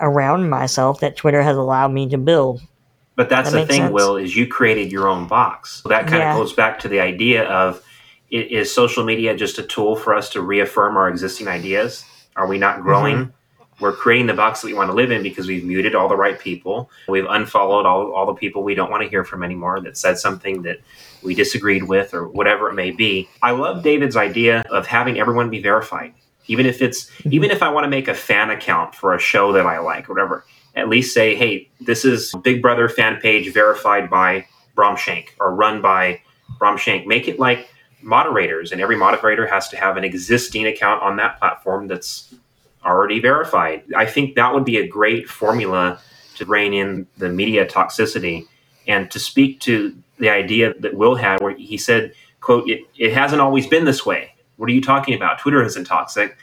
[0.00, 2.62] around myself that Twitter has allowed me to build.
[3.16, 3.92] But that's that the thing, sense?
[3.92, 5.82] Will, is you created your own box.
[5.82, 6.32] So that kind yeah.
[6.32, 7.82] of goes back to the idea of
[8.30, 12.04] is social media just a tool for us to reaffirm our existing ideas?
[12.36, 13.16] Are we not growing?
[13.16, 13.30] Mm-hmm
[13.80, 16.16] we're creating the box that we want to live in because we've muted all the
[16.16, 16.90] right people.
[17.08, 20.18] We've unfollowed all, all the people we don't want to hear from anymore that said
[20.18, 20.78] something that
[21.22, 23.28] we disagreed with or whatever it may be.
[23.42, 26.14] I love David's idea of having everyone be verified.
[26.46, 27.32] Even if it's mm-hmm.
[27.32, 30.08] even if I want to make a fan account for a show that I like,
[30.08, 35.36] whatever, at least say, hey, this is Big Brother fan page verified by Brahm Shank
[35.40, 36.20] or run by
[36.58, 37.06] Brahm Shank.
[37.06, 37.68] Make it like
[38.02, 42.34] moderators, and every moderator has to have an existing account on that platform that's
[42.84, 43.82] already verified.
[43.94, 46.00] I think that would be a great formula
[46.36, 48.46] to rein in the media toxicity
[48.88, 53.12] and to speak to the idea that Will had where he said, quote, it, it
[53.12, 54.29] hasn't always been this way.
[54.60, 55.38] What are you talking about?
[55.38, 56.36] Twitter isn't toxic.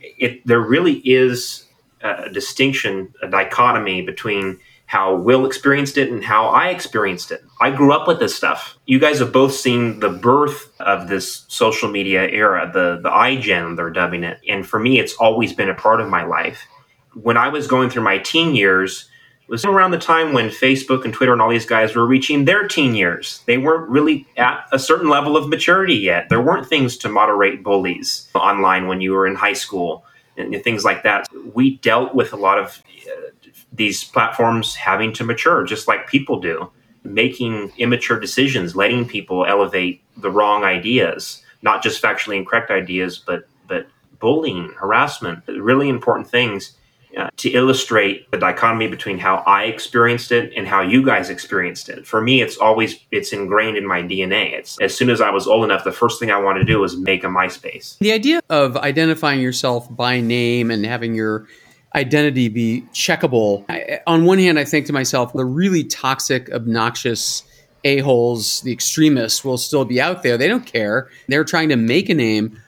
[0.00, 1.66] It, there really is
[2.00, 7.42] a distinction, a dichotomy between how Will experienced it and how I experienced it.
[7.60, 8.78] I grew up with this stuff.
[8.86, 13.76] You guys have both seen the birth of this social media era, the the iGen
[13.76, 14.40] they're dubbing it.
[14.48, 16.66] And for me it's always been a part of my life.
[17.12, 19.07] When I was going through my teen years,
[19.48, 22.68] was around the time when Facebook and Twitter and all these guys were reaching their
[22.68, 23.42] teen years.
[23.46, 26.28] They weren't really at a certain level of maturity yet.
[26.28, 30.04] There weren't things to moderate bullies online when you were in high school
[30.36, 31.28] and things like that.
[31.54, 36.40] We dealt with a lot of uh, these platforms having to mature just like people
[36.40, 36.70] do,
[37.02, 43.48] making immature decisions, letting people elevate the wrong ideas, not just factually incorrect ideas, but
[43.66, 43.86] but
[44.20, 46.76] bullying, harassment, really important things
[47.16, 51.88] uh, to illustrate the dichotomy between how I experienced it and how you guys experienced
[51.88, 52.06] it.
[52.06, 54.52] For me, it's always it's ingrained in my DNA.
[54.52, 56.80] It's as soon as I was old enough, the first thing I wanted to do
[56.80, 57.98] was make a MySpace.
[57.98, 61.46] The idea of identifying yourself by name and having your
[61.94, 63.64] identity be checkable.
[63.68, 67.42] I, on one hand, I think to myself, the really toxic, obnoxious
[67.84, 70.36] a-holes, the extremists will still be out there.
[70.36, 71.08] They don't care.
[71.28, 72.60] They're trying to make a name.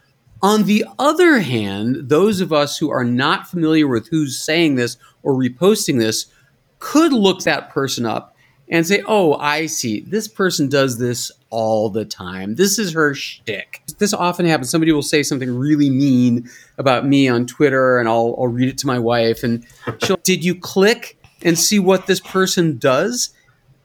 [0.42, 4.96] On the other hand, those of us who are not familiar with who's saying this
[5.22, 6.26] or reposting this
[6.78, 8.34] could look that person up
[8.68, 10.00] and say, oh, I see.
[10.00, 12.54] This person does this all the time.
[12.54, 13.82] This is her shtick.
[13.98, 14.70] This often happens.
[14.70, 16.48] Somebody will say something really mean
[16.78, 19.66] about me on Twitter, and I'll, I'll read it to my wife, and
[20.02, 23.30] she'll, did you click and see what this person does.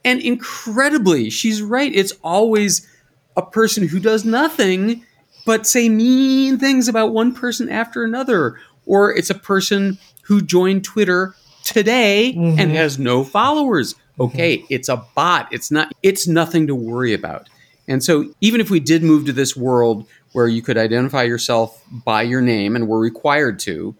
[0.03, 1.93] And incredibly, she's right.
[1.93, 2.87] It's always
[3.35, 5.05] a person who does nothing
[5.45, 8.59] but say mean things about one person after another.
[8.85, 12.59] Or it's a person who joined Twitter today mm-hmm.
[12.59, 13.95] and has no followers.
[14.19, 14.67] Okay, mm-hmm.
[14.69, 15.47] it's a bot.
[15.51, 17.49] It's not it's nothing to worry about.
[17.87, 21.83] And so even if we did move to this world where you could identify yourself
[21.89, 23.95] by your name and were required to,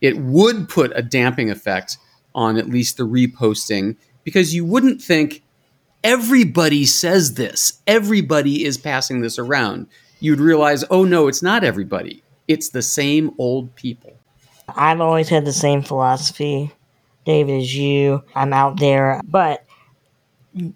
[0.00, 1.98] it would put a damping effect
[2.34, 5.42] on at least the reposting because you wouldn't think
[6.02, 9.86] everybody says this, everybody is passing this around.
[10.20, 12.22] You'd realize, oh no, it's not everybody.
[12.46, 14.12] It's the same old people.
[14.68, 16.72] I've always had the same philosophy,
[17.24, 18.22] David, as you.
[18.34, 19.64] I'm out there, but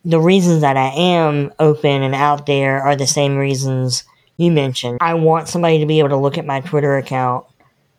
[0.05, 4.05] the reasons that I am open and out there are the same reasons
[4.37, 4.99] you mentioned.
[5.01, 7.47] I want somebody to be able to look at my Twitter account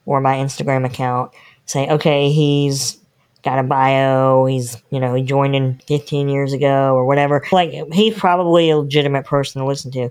[0.06, 1.32] or my Instagram account,
[1.66, 2.98] say, okay, he's
[3.44, 7.44] got a bio, he's, you know, he joined in 15 years ago or whatever.
[7.52, 10.10] Like, he's probably a legitimate person to listen to.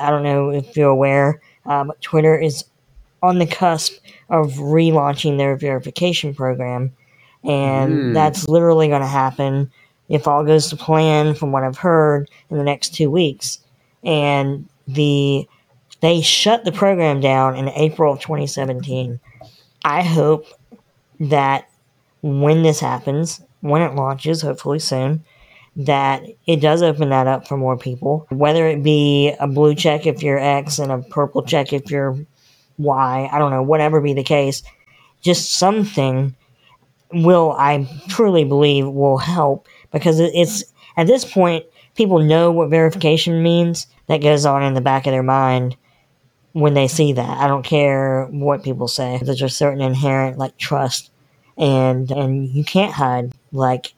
[0.00, 2.64] I don't know if you're aware, uh, but Twitter is
[3.22, 3.94] on the cusp
[4.28, 6.92] of relaunching their verification program.
[7.42, 8.14] And mm.
[8.14, 9.70] that's literally going to happen
[10.08, 13.60] if all goes to plan from what I've heard in the next two weeks.
[14.02, 15.48] And the
[16.00, 19.18] they shut the program down in April of 2017.
[19.86, 20.46] I hope
[21.18, 21.70] that
[22.20, 25.24] when this happens, when it launches, hopefully soon,
[25.76, 28.26] that it does open that up for more people.
[28.30, 32.16] Whether it be a blue check if you're X and a purple check if you're
[32.78, 34.62] Y, I don't know, whatever be the case,
[35.22, 36.34] just something
[37.12, 40.64] will, I truly believe, will help because it's
[40.96, 41.64] at this point
[41.96, 45.76] people know what verification means that goes on in the back of their mind
[46.52, 47.38] when they see that.
[47.38, 49.20] I don't care what people say.
[49.22, 51.10] There's a certain inherent like trust
[51.56, 53.94] and and you can't hide like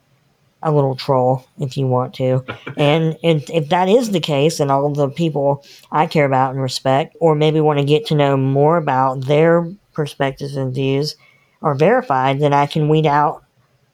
[0.62, 2.44] a little troll if you want to.
[2.76, 6.62] and, and if that is the case and all the people I care about and
[6.62, 11.16] respect or maybe want to get to know more about their perspectives and views
[11.62, 13.44] are verified, then I can weed out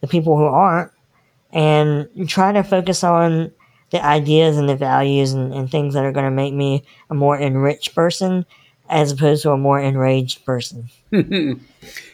[0.00, 0.90] the people who aren't
[1.52, 3.52] and try to focus on
[3.90, 7.14] the ideas and the values and, and things that are going to make me a
[7.14, 8.46] more enriched person
[8.88, 10.88] as opposed to a more enraged person.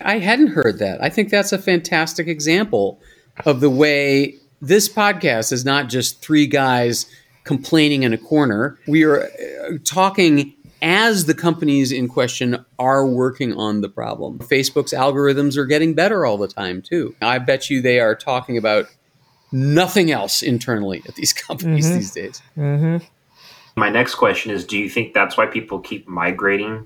[0.00, 1.02] I hadn't heard that.
[1.02, 3.00] I think that's a fantastic example
[3.46, 7.06] of the way this podcast is not just three guys
[7.44, 8.78] complaining in a corner.
[8.86, 14.38] We are uh, talking as the companies in question are working on the problem.
[14.38, 17.14] Facebook's algorithms are getting better all the time, too.
[17.20, 18.86] I bet you they are talking about
[19.50, 21.96] nothing else internally at these companies mm-hmm.
[21.96, 22.42] these days.
[22.56, 23.04] Mm-hmm.
[23.76, 26.84] My next question is Do you think that's why people keep migrating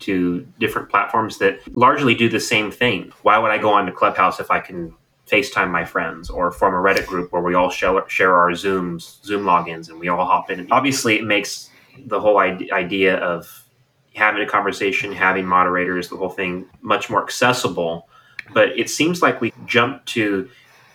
[0.00, 3.12] to different platforms that largely do the same thing?
[3.22, 4.94] Why would I go on to Clubhouse if I can
[5.26, 9.22] FaceTime my friends or form a Reddit group where we all share, share our Zooms,
[9.24, 10.70] Zoom logins, and we all hop in?
[10.70, 11.70] Obviously, it makes
[12.06, 13.64] the whole idea of
[14.14, 18.08] having a conversation, having moderators, the whole thing much more accessible.
[18.52, 20.48] But it seems like we jump to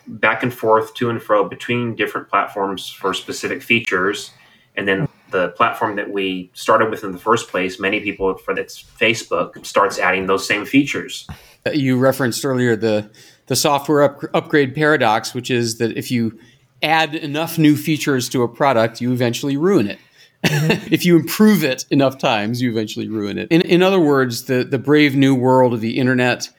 [0.09, 4.31] back and forth to and fro between different platforms for specific features
[4.75, 8.55] and then the platform that we started with in the first place many people for
[8.55, 11.27] that's facebook starts adding those same features
[11.73, 13.07] you referenced earlier the
[13.49, 16.39] the software up, upgrade paradox which is that if you
[16.81, 19.99] add enough new features to a product you eventually ruin it
[20.45, 20.87] mm-hmm.
[20.93, 24.63] if you improve it enough times you eventually ruin it in, in other words the,
[24.63, 26.49] the brave new world of the internet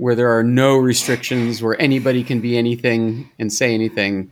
[0.00, 4.30] where there are no restrictions, where anybody can be anything and say anything,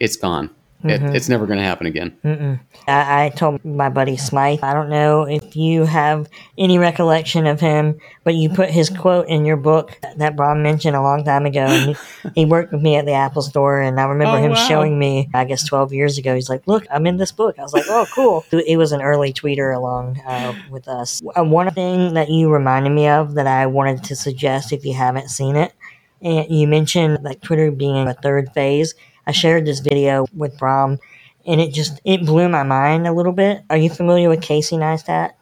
[0.00, 0.48] it's gone.
[0.84, 1.06] Mm-hmm.
[1.06, 2.60] It, it's never going to happen again.
[2.86, 7.58] I, I, told my buddy Smythe, I don't know if you have any recollection of
[7.58, 11.46] him, but you put his quote in your book that Brahm mentioned a long time
[11.46, 11.60] ago.
[11.60, 14.50] And he, he worked with me at the Apple store, and I remember oh, him
[14.50, 14.68] wow.
[14.68, 17.58] showing me, I guess 12 years ago, he's like, Look, I'm in this book.
[17.58, 18.44] I was like, Oh, cool.
[18.74, 21.22] It was an early tweeter along uh, with us.
[21.36, 24.94] Uh, one thing that you reminded me of that I wanted to suggest if you
[24.94, 25.72] haven't seen it,
[26.20, 28.94] and you mentioned like Twitter being a third phase
[29.26, 30.98] I shared this video with Brahm,
[31.46, 33.62] and it just it blew my mind a little bit.
[33.70, 35.32] Are you familiar with Casey Neistat?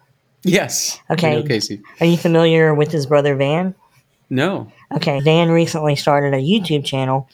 [0.44, 0.98] Yes.
[1.10, 1.42] Okay.
[1.42, 1.80] Casey.
[2.00, 3.74] Are you familiar with his brother Van?
[4.30, 4.70] No.
[4.94, 5.20] Okay.
[5.20, 7.28] Van recently started a YouTube channel,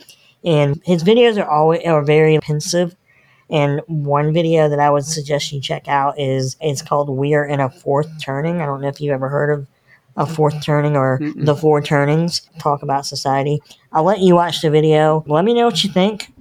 [0.44, 2.94] and his videos are always are very pensive.
[3.51, 7.46] And one video that I would suggest you check out is it's called "We Are
[7.46, 9.66] in a Fourth Turning." I don't know if you've ever heard of
[10.18, 11.46] a fourth turning or Mm-mm.
[11.46, 12.42] the four turnings.
[12.59, 13.62] Talk about society.
[13.92, 15.24] I'll let you watch the video.
[15.26, 16.32] Let me know what you think.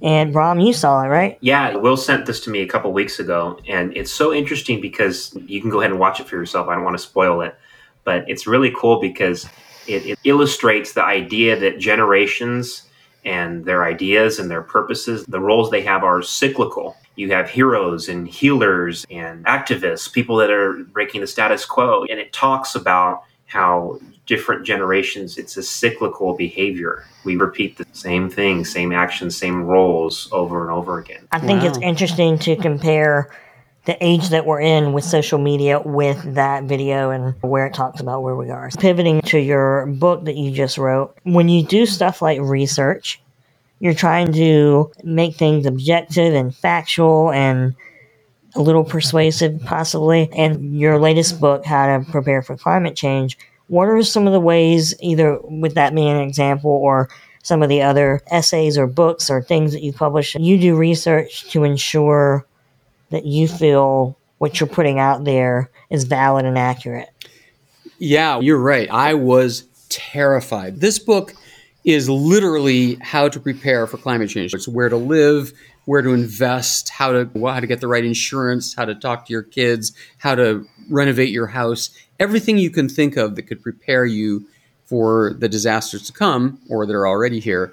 [0.00, 1.38] And Brahm, you saw it, right?
[1.40, 5.36] Yeah, Will sent this to me a couple weeks ago, and it's so interesting because
[5.46, 6.68] you can go ahead and watch it for yourself.
[6.68, 7.56] I don't want to spoil it,
[8.04, 9.46] but it's really cool because
[9.88, 12.84] it, it illustrates the idea that generations
[13.24, 15.24] and their ideas and their purposes.
[15.26, 16.96] The roles they have are cyclical.
[17.16, 22.04] You have heroes and healers and activists, people that are breaking the status quo.
[22.08, 23.98] And it talks about how
[24.28, 27.04] different generations, it's a cyclical behavior.
[27.24, 31.26] We repeat the same thing, same actions, same roles over and over again.
[31.32, 31.68] I think Wow.
[31.68, 33.30] it's interesting to compare
[33.86, 38.00] the age that we're in with social media with that video and where it talks
[38.00, 38.68] about where we are.
[38.78, 43.18] Pivoting to your book that you just wrote, when you do stuff like research,
[43.80, 47.74] you're trying to make things objective and factual and
[48.54, 50.28] a little persuasive, possibly.
[50.36, 54.40] And your latest book, How to Prepare for Climate Change, what are some of the
[54.40, 57.08] ways, either with that being an example or
[57.42, 61.50] some of the other essays or books or things that you publish, you do research
[61.50, 62.46] to ensure
[63.10, 67.08] that you feel what you're putting out there is valid and accurate.
[67.98, 68.88] Yeah, you're right.
[68.90, 70.80] I was terrified.
[70.80, 71.34] This book
[71.84, 74.52] is literally how to prepare for climate change.
[74.54, 75.52] It's where to live,
[75.88, 79.32] where to invest, how to how to get the right insurance, how to talk to
[79.32, 81.88] your kids, how to renovate your house,
[82.20, 84.46] everything you can think of that could prepare you
[84.84, 87.72] for the disasters to come or that are already here.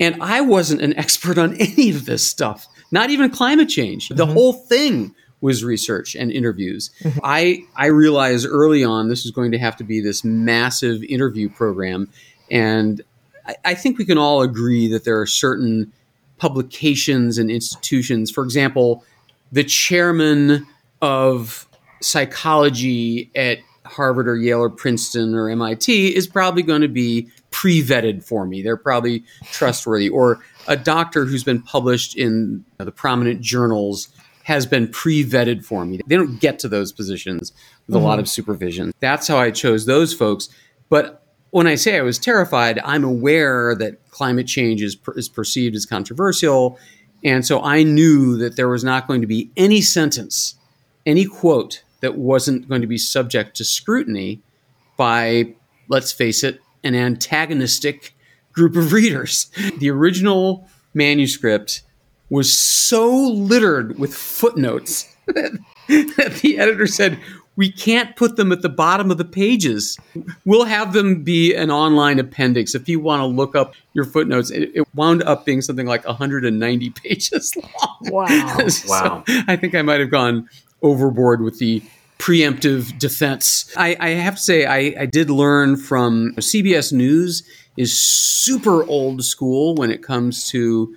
[0.00, 4.08] And I wasn't an expert on any of this stuff, not even climate change.
[4.08, 4.32] The mm-hmm.
[4.32, 6.90] whole thing was research and interviews.
[7.04, 7.20] Mm-hmm.
[7.22, 11.48] I I realized early on this was going to have to be this massive interview
[11.48, 12.10] program,
[12.50, 13.00] and
[13.46, 15.92] I, I think we can all agree that there are certain
[16.38, 18.30] publications and institutions.
[18.30, 19.04] For example,
[19.52, 20.66] the chairman
[21.00, 21.68] of
[22.00, 27.82] psychology at Harvard or Yale or Princeton or MIT is probably going to be pre
[27.82, 28.62] vetted for me.
[28.62, 30.08] They're probably trustworthy.
[30.08, 34.08] Or a doctor who's been published in the prominent journals
[34.44, 36.00] has been pre vetted for me.
[36.06, 37.52] They don't get to those positions
[37.86, 38.20] with a lot mm-hmm.
[38.20, 38.92] of supervision.
[39.00, 40.48] That's how I chose those folks.
[40.88, 41.23] But
[41.54, 45.76] when I say I was terrified, I'm aware that climate change is, per- is perceived
[45.76, 46.80] as controversial.
[47.22, 50.56] And so I knew that there was not going to be any sentence,
[51.06, 54.40] any quote that wasn't going to be subject to scrutiny
[54.96, 55.54] by,
[55.88, 58.16] let's face it, an antagonistic
[58.52, 59.48] group of readers.
[59.78, 61.82] The original manuscript
[62.30, 65.52] was so littered with footnotes that,
[65.88, 67.20] that the editor said,
[67.56, 69.98] we can't put them at the bottom of the pages.
[70.44, 74.50] We'll have them be an online appendix if you want to look up your footnotes.
[74.50, 77.98] It, it wound up being something like 190 pages long.
[78.02, 78.58] Wow.
[78.68, 79.24] So Wow.
[79.46, 80.48] I think I might have gone
[80.82, 81.82] overboard with the
[82.18, 83.72] preemptive defense.
[83.76, 87.42] I, I have to say, I, I did learn from CBS News
[87.76, 90.94] is super old school when it comes to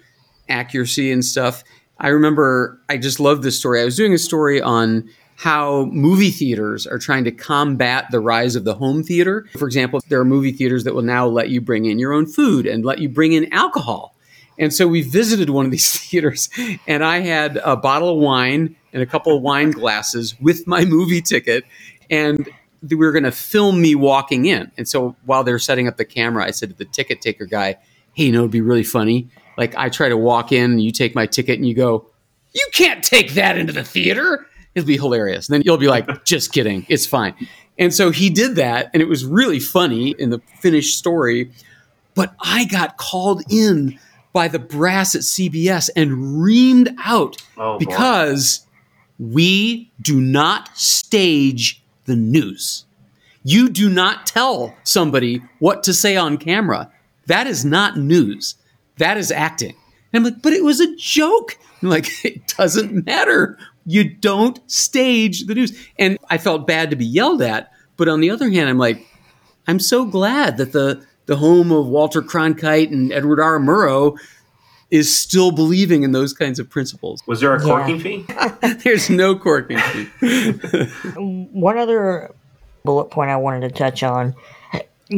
[0.49, 1.63] accuracy and stuff.
[1.99, 3.81] I remember I just love this story.
[3.81, 8.55] I was doing a story on how movie theaters are trying to combat the rise
[8.55, 9.45] of the home theater.
[9.55, 12.25] For example, there are movie theaters that will now let you bring in your own
[12.25, 14.15] food and let you bring in alcohol.
[14.57, 16.49] And so we visited one of these theaters,
[16.87, 20.85] and I had a bottle of wine and a couple of wine glasses with my
[20.85, 21.65] movie ticket.
[22.09, 22.49] And
[22.81, 24.71] they were going to film me walking in.
[24.75, 27.77] And so while they're setting up the camera, I said to the ticket taker guy,
[28.13, 29.27] Hey, you know, it'd be really funny.
[29.55, 32.07] Like, I try to walk in, you take my ticket, and you go,
[32.53, 34.47] You can't take that into the theater.
[34.77, 35.49] It'll be hilarious.
[35.49, 36.85] And then you'll be like, Just kidding.
[36.87, 37.33] It's fine.
[37.79, 41.51] And so he did that, and it was really funny in the finished story.
[42.15, 43.99] But I got called in
[44.33, 47.85] by the brass at CBS and reamed out Oh, boy.
[47.85, 48.65] because
[49.19, 52.85] we do not stage the news.
[53.43, 56.91] You do not tell somebody what to say on camera.
[57.27, 58.55] That is not news.
[58.97, 59.75] That is acting.
[60.13, 61.57] And I'm like, but it was a joke.
[61.81, 63.57] I'm like, it doesn't matter.
[63.87, 65.75] You don't stage the news.
[65.97, 67.71] And I felt bad to be yelled at.
[67.95, 69.07] But on the other hand, I'm like,
[69.65, 73.59] I'm so glad that the the home of Walter Cronkite and Edward R.
[73.59, 74.17] Murrow
[74.91, 77.21] is still believing in those kinds of principles.
[77.27, 77.65] Was there a Yeah.
[77.65, 78.25] corking fee?
[78.83, 80.05] There's no corking fee.
[81.17, 82.33] One other
[82.85, 84.35] bullet point I wanted to touch on,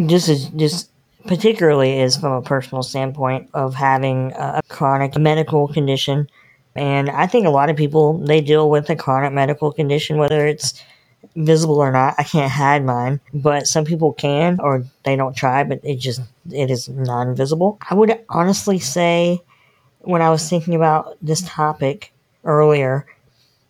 [0.07, 0.89] just is just
[1.27, 6.27] particularly is from a personal standpoint of having a chronic medical condition,
[6.79, 10.47] and I think a lot of people they deal with a chronic medical condition, whether
[10.47, 10.81] it's
[11.35, 12.15] visible or not.
[12.17, 16.21] I can't hide mine, but some people can, or they don't try, but it just
[16.51, 17.77] it is non-visible.
[17.89, 19.41] I would honestly say,
[19.99, 22.13] when I was thinking about this topic
[22.45, 23.05] earlier,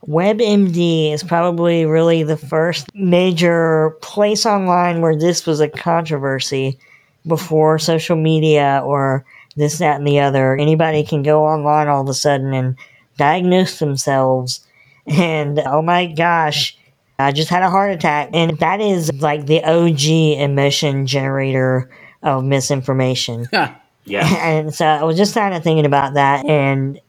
[0.07, 6.79] WebMD is probably really the first major place online where this was a controversy
[7.27, 10.55] before social media or this, that, and the other.
[10.55, 12.77] Anybody can go online all of a sudden and
[13.19, 14.65] diagnose themselves.
[15.05, 16.75] And oh my gosh,
[17.19, 18.29] I just had a heart attack.
[18.33, 21.89] And that is like the OG emotion generator
[22.23, 23.47] of misinformation.
[24.05, 24.25] Yeah.
[24.43, 26.99] And so I was just kind of thinking about that and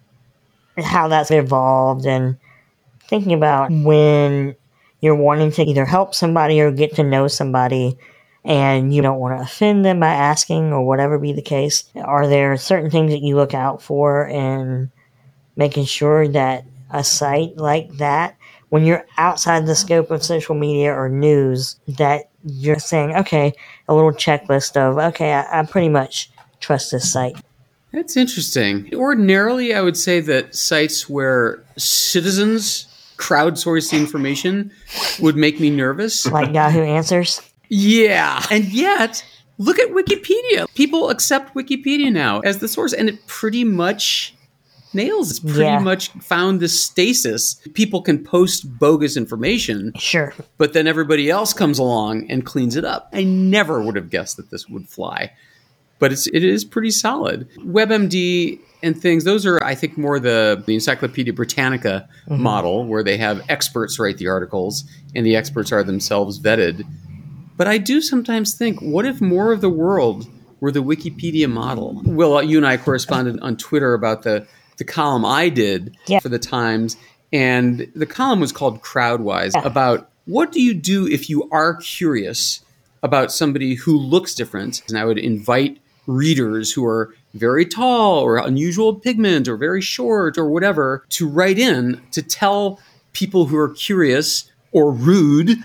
[0.76, 2.36] how that's evolved and
[3.08, 4.54] thinking about when
[5.00, 7.96] you're wanting to either help somebody or get to know somebody
[8.44, 11.84] and you don't want to offend them by asking or whatever be the case.
[11.94, 14.90] Are there certain things that you look out for in
[15.60, 18.34] making sure that a site like that,
[18.70, 23.52] when you're outside the scope of social media or news, that you're saying, okay,
[23.86, 26.30] a little checklist of, okay, I, I pretty much
[26.60, 27.36] trust this site.
[27.92, 28.88] That's interesting.
[28.94, 32.86] Ordinarily, I would say that sites where citizens
[33.18, 34.72] crowdsource the information
[35.20, 36.24] would make me nervous.
[36.26, 37.42] Like Yahoo Answers.
[37.68, 38.42] Yeah.
[38.50, 39.22] And yet,
[39.58, 40.72] look at Wikipedia.
[40.74, 44.34] People accept Wikipedia now as the source, and it pretty much
[44.94, 45.30] nails.
[45.30, 45.78] It's pretty Yeah.
[45.78, 47.56] much found this stasis.
[47.74, 50.34] People can post bogus information, Sure.
[50.58, 53.08] but then everybody else comes along and cleans it up.
[53.12, 55.30] I never would have guessed that this would fly.
[55.98, 57.46] But it's it is pretty solid.
[57.58, 62.42] WebMD and things, those are I think more the, the Encyclopedia Britannica mm-hmm.
[62.42, 64.84] model where they have experts write the articles
[65.14, 66.84] and the experts are themselves vetted.
[67.58, 70.26] But I do sometimes think, what if more of the world
[70.60, 72.00] were the Wikipedia model?
[72.06, 74.46] Will, uh, you and I corresponded on Twitter about the,
[74.80, 76.20] the column I did Yeah.
[76.20, 76.96] for the Times,
[77.32, 79.62] and the column was called Crowdwise Yeah.
[79.62, 82.60] about what do you do if you are curious
[83.02, 84.82] about somebody who looks different?
[84.88, 90.38] And I would invite readers who are very tall or unusual pigment or very short
[90.38, 92.80] or whatever to write in to tell
[93.12, 95.58] people who are curious or rude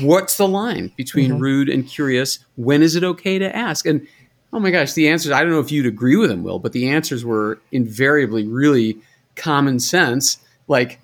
[0.00, 1.42] what's the line between mm-hmm.
[1.42, 2.38] rude and curious?
[2.54, 3.86] When is it okay to ask?
[3.86, 4.06] And
[4.52, 6.72] oh my gosh, the answers, I don't know if you'd agree with them, Will, but
[6.72, 8.98] the answers were invariably really
[9.34, 10.38] common sense.
[10.68, 11.00] Like,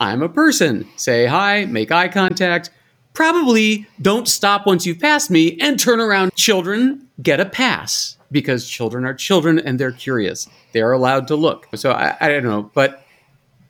[0.00, 2.70] I'm a person, say hi, make eye contact.
[3.12, 6.34] Probably don't stop once you've passed me and turn around.
[6.34, 10.48] Children get a pass because children are children and they're curious.
[10.72, 11.66] They are allowed to look.
[11.74, 13.02] So I, I don't know, but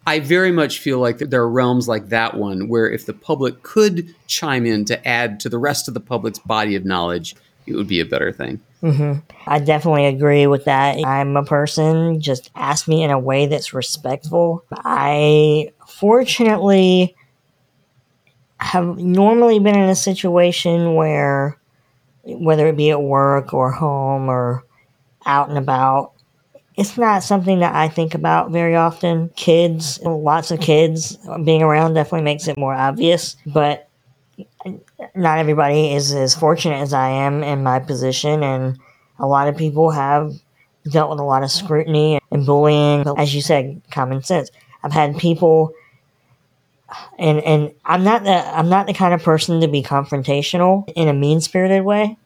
[0.06, 3.62] I very much feel like there are realms like that one where if the public
[3.62, 7.74] could chime in to add to the rest of the public's body of knowledge, it
[7.74, 8.60] would be a better thing.
[8.86, 9.20] Mm-hmm.
[9.48, 11.04] I definitely agree with that.
[11.04, 14.64] I'm a person, just ask me in a way that's respectful.
[14.70, 17.16] I fortunately
[18.58, 21.58] have normally been in a situation where,
[22.22, 24.64] whether it be at work or home or
[25.26, 26.12] out and about,
[26.76, 29.30] it's not something that I think about very often.
[29.30, 33.85] Kids, lots of kids being around definitely makes it more obvious, but
[35.14, 38.78] not everybody is as fortunate as I am in my position, and
[39.18, 40.32] a lot of people have
[40.90, 43.04] dealt with a lot of scrutiny and bullying.
[43.04, 44.50] But As you said, common sense.
[44.82, 45.72] I've had people,
[47.18, 51.08] and and I'm not the I'm not the kind of person to be confrontational in
[51.08, 52.16] a mean spirited way,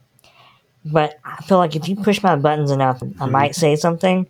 [0.84, 3.30] but I feel like if you push my buttons enough, I mm-hmm.
[3.30, 4.26] might say something.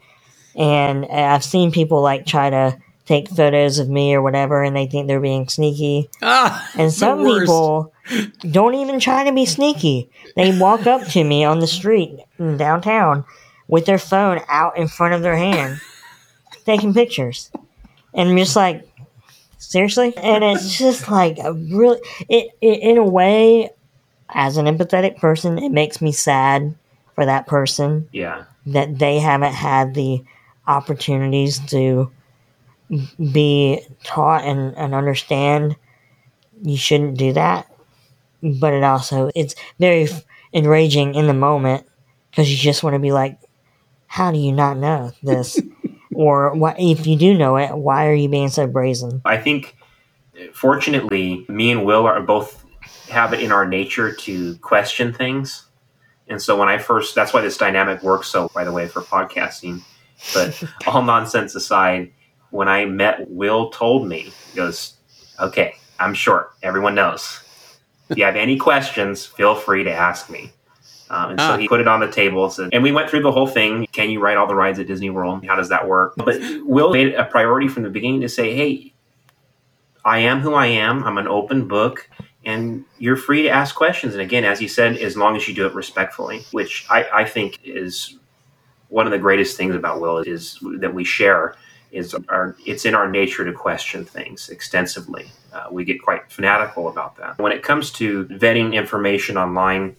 [0.57, 2.77] And I've seen people like try to
[3.11, 6.09] take photos of me or whatever, and they think they're being sneaky.
[6.23, 7.93] Ah, And some people
[8.51, 10.09] don't even try to be sneaky.
[10.37, 13.25] They walk up to me on the street in downtown
[13.67, 15.81] with their phone out in front of their hand,
[16.65, 17.51] taking pictures.
[18.15, 18.87] And I'm just like,
[19.59, 20.17] seriously?
[20.17, 23.71] And it's just like a really, it, it in a way,
[24.29, 26.75] as an empathetic person, it makes me sad
[27.17, 28.45] for that person Yeah.
[28.67, 30.23] that they haven't had the
[30.69, 32.11] opportunities to
[33.33, 35.77] be taught and, and understand
[36.63, 37.67] you shouldn't do that
[38.43, 41.87] but it also it's very f- enraging in the moment
[42.31, 43.39] because you just want to be like
[44.07, 45.61] how do you not know this
[46.15, 49.77] or what if you do know it why are you being so brazen I think,
[50.53, 52.65] fortunately, me and Will are both
[53.09, 55.67] have it in our nature to question things.
[56.29, 59.03] And so when I first, that's why this dynamic works so, by the way, for
[59.03, 59.83] podcasting.
[60.33, 62.13] But all nonsense aside,
[62.51, 64.95] when I met Will, told me, he goes,
[65.39, 66.53] okay, I'm short.
[66.63, 67.41] Everyone knows.
[68.09, 70.53] If you have any questions, feel free to ask me.
[71.11, 71.57] Um, and so Ah.
[71.57, 72.49] he put it on the table.
[72.51, 73.87] Said, and we went through the whole thing.
[73.93, 75.45] Can you ride all the rides at Disney World?
[75.45, 76.15] How does that work?
[76.17, 78.93] But Will made it a priority from the beginning to say, hey,
[80.05, 81.03] I am who I am.
[81.05, 82.09] I'm an open book,
[82.45, 84.15] and you're free to ask questions.
[84.15, 87.25] And again, as you said, as long as you do it respectfully, which I, I
[87.25, 88.19] think is
[88.89, 91.55] one of the greatest things about Will is that we share
[91.93, 95.31] is our it's in our nature to question things extensively.
[95.53, 97.39] Uh, we get quite fanatical about that.
[97.39, 99.97] When it comes to vetting information online,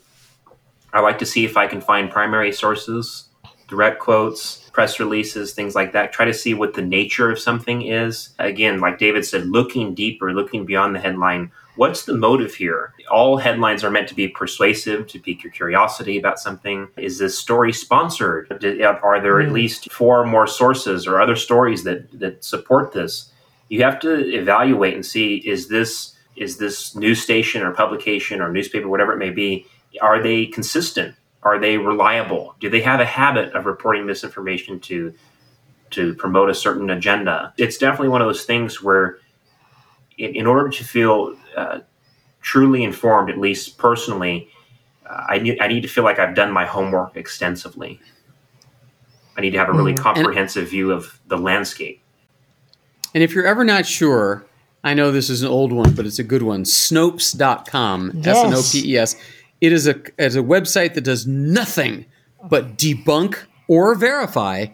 [0.93, 3.29] I like to see if I can find primary sources,
[3.67, 6.13] direct quotes, press releases, things like that.
[6.13, 8.29] Try to see what the nature of something is.
[8.39, 11.51] Again, like David said, looking deeper, looking beyond the headline.
[11.75, 12.93] What's the motive here?
[13.09, 16.87] All headlines are meant to be persuasive, to pique your curiosity about something.
[16.97, 18.51] Is this story sponsored?
[18.51, 19.53] Are there at hmm.
[19.53, 23.31] least four more sources or other stories that, that support this?
[23.69, 28.51] You have to evaluate and see is this is this news station or publication or
[28.51, 29.65] newspaper, whatever it may be,
[30.01, 31.13] are they consistent?
[31.43, 32.55] Are they reliable?
[32.59, 35.13] Do they have a habit of reporting misinformation to
[35.91, 37.53] to promote a certain agenda?
[37.57, 39.17] It's definitely one of those things where,
[40.17, 41.79] in, in order to feel uh,
[42.41, 44.49] truly informed, at least personally,
[45.05, 47.99] uh, I need I need to feel like I've done my homework extensively.
[49.37, 49.99] I need to have a really mm.
[49.99, 52.01] comprehensive and, view of the landscape.
[53.13, 54.45] And if you're ever not sure,
[54.83, 56.63] I know this is an old one, but it's a good one.
[56.63, 58.11] Snopes.com.
[58.15, 58.27] Yes.
[58.27, 59.15] S N O P E S.
[59.61, 62.05] It is a, is a website that does nothing
[62.49, 63.37] but debunk
[63.67, 64.67] or verify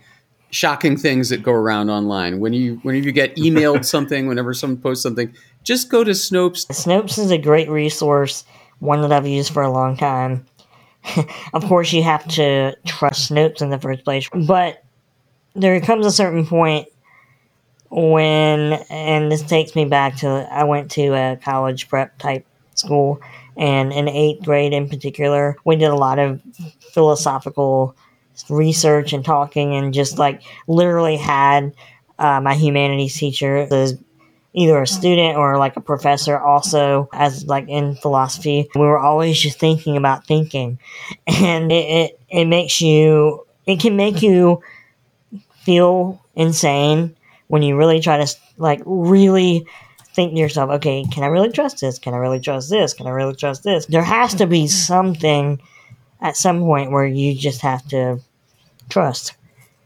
[0.57, 2.39] shocking things that go around online.
[2.39, 5.33] When you whenever you get emailed something, whenever someone posts something,
[5.63, 6.65] just go to Snopes.
[6.67, 8.43] Snopes is a great resource,
[8.79, 10.45] one that I've used for a long time.
[11.53, 14.83] of course, you have to trust Snopes in the first place, but
[15.55, 16.87] there comes a certain point
[17.89, 22.45] when, and this takes me back to, I went to a college prep type
[22.75, 23.21] school,
[23.55, 26.41] and in eighth grade in particular, we did a lot of
[26.91, 27.95] philosophical
[28.49, 31.73] research and talking, and just like literally had
[32.19, 33.97] uh, my humanities teacher as
[34.53, 39.37] either a student or like a professor also as like in philosophy we were always
[39.39, 40.79] just thinking about thinking
[41.27, 44.59] and it, it, it makes you it can make you
[45.63, 47.15] feel insane
[47.47, 49.67] when you really try to like really
[50.17, 51.99] think to yourself, okay, can I really trust this?
[51.99, 52.93] Can I really trust this?
[52.93, 53.85] Can I really trust this?
[53.85, 55.61] There has to be something
[56.21, 58.19] at some point where you just have to
[58.89, 59.33] trust.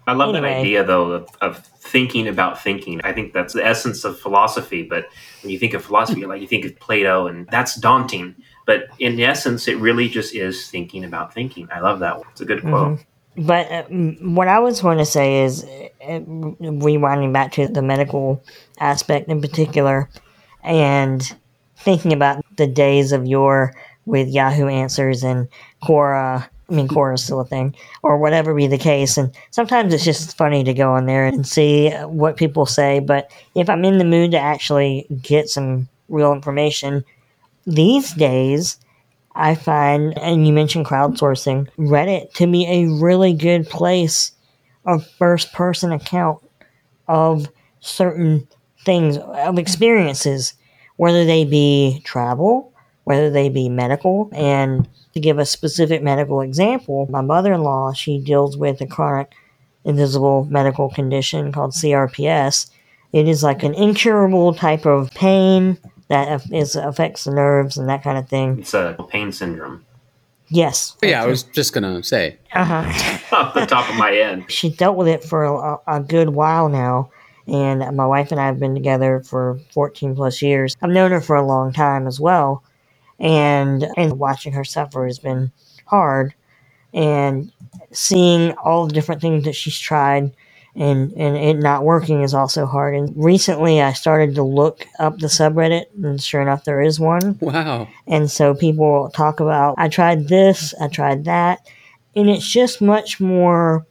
[0.08, 0.54] I love anyway.
[0.54, 3.02] that idea though of, of, thinking about thinking.
[3.04, 4.84] I think that's the essence of philosophy.
[4.84, 5.08] But
[5.42, 8.36] when you think of philosophy, like you think of Plato, and that's daunting.
[8.66, 11.68] But in essence, it really just is thinking about thinking.
[11.72, 12.18] I love that.
[12.18, 12.28] One.
[12.32, 13.00] It's a good quote.
[13.00, 13.46] Mm-hmm.
[13.46, 13.84] But uh,
[14.34, 18.44] what I was going to say is, uh, rewinding back to the medical
[18.80, 20.10] aspect in particular,
[20.64, 21.36] and
[21.78, 23.74] thinking about the days of yore
[24.06, 25.48] with Yahoo Answers and
[25.84, 26.48] Quora.
[26.72, 29.18] I mean, Quora is still a thing, or whatever be the case.
[29.18, 33.00] And sometimes it's just funny to go on there and see what people say.
[33.00, 37.04] But if I'm in the mood to actually get some real information,
[37.68, 38.78] these days,
[39.36, 44.32] I find, and you mentioned crowdsourcing, Reddit to be a really good place
[44.86, 46.42] of first person account
[47.08, 47.48] of
[47.82, 48.48] certain
[48.86, 50.54] things, of experiences,
[50.96, 52.71] whether they be travel,
[53.04, 54.30] whether they be medical.
[54.34, 58.88] And to give a specific medical example, my mother in law, she deals with a
[58.88, 59.34] chronic
[59.84, 62.70] invisible medical condition called CRPS.
[63.14, 65.78] It is like an incurable type of pain
[66.08, 68.60] that is affects the nerves and that kind of thing.
[68.60, 69.86] It's a pain syndrome.
[70.50, 70.98] Yes.
[71.02, 72.38] Yeah, I was just gonna say.
[72.54, 73.36] Uh huh.
[73.36, 74.52] Off the top of my head.
[74.52, 77.10] She dealt with it for a, a, good while now,
[77.48, 80.76] and my wife and I have been together for 14 plus years.
[80.82, 82.64] I've known her for a long time as well,
[83.22, 85.52] and and watching her suffer has been
[85.86, 86.34] hard,
[86.94, 87.52] and
[87.92, 90.34] seeing all the different things that she's tried
[90.76, 92.96] and and it not working is also hard.
[92.96, 97.38] And recently, I started to look up the subreddit, and sure enough, there is one.
[97.42, 97.88] Wow!
[98.08, 101.68] And so people talk about, I tried this, I tried that,
[102.16, 103.86] and it's just much more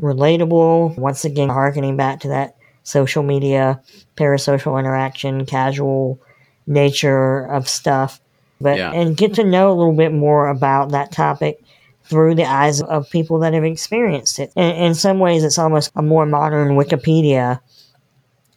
[0.00, 0.98] relatable.
[0.98, 3.80] Once again, harkening back to that social media,
[4.16, 6.20] parasocial interaction, casual
[6.66, 8.20] nature of stuff.
[8.60, 8.92] But yeah.
[8.92, 11.62] and get to know a little bit more about that topic
[12.04, 14.52] through the eyes of people that have experienced it.
[14.56, 17.60] In, in some ways, it's almost a more modern Wikipedia.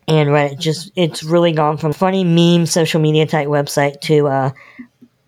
[0.07, 4.53] And Reddit just, it's really gone from funny meme social media type website to a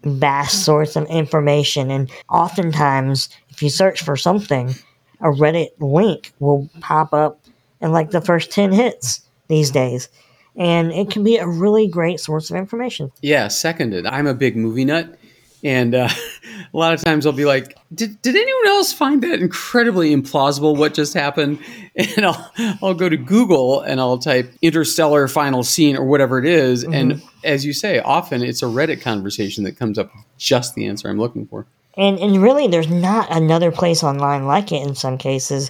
[0.03, 1.91] vast source of information.
[1.91, 4.73] And oftentimes, if you search for something,
[5.19, 7.41] a Reddit link will pop up
[7.81, 10.07] in like the first 10 hits these days
[10.55, 13.11] and it can be a really great source of information.
[13.21, 14.05] Yeah, seconded.
[14.05, 15.17] I'm a big movie nut,
[15.63, 16.09] and uh,
[16.73, 20.75] a lot of times I'll be like, did, did anyone else find that incredibly implausible
[20.75, 21.59] what just happened?
[21.93, 26.45] And I'll, I'll go to Google and I'll type interstellar final scene or whatever it
[26.45, 26.93] is, mm-hmm.
[26.93, 30.87] And as you say, often it's a Reddit conversation that comes up with just the
[30.87, 31.65] answer I'm looking for.
[31.97, 35.69] And, and really, there's not another place online like it in some cases.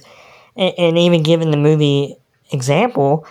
[0.56, 2.16] And, and even given the movie
[2.52, 3.26] example,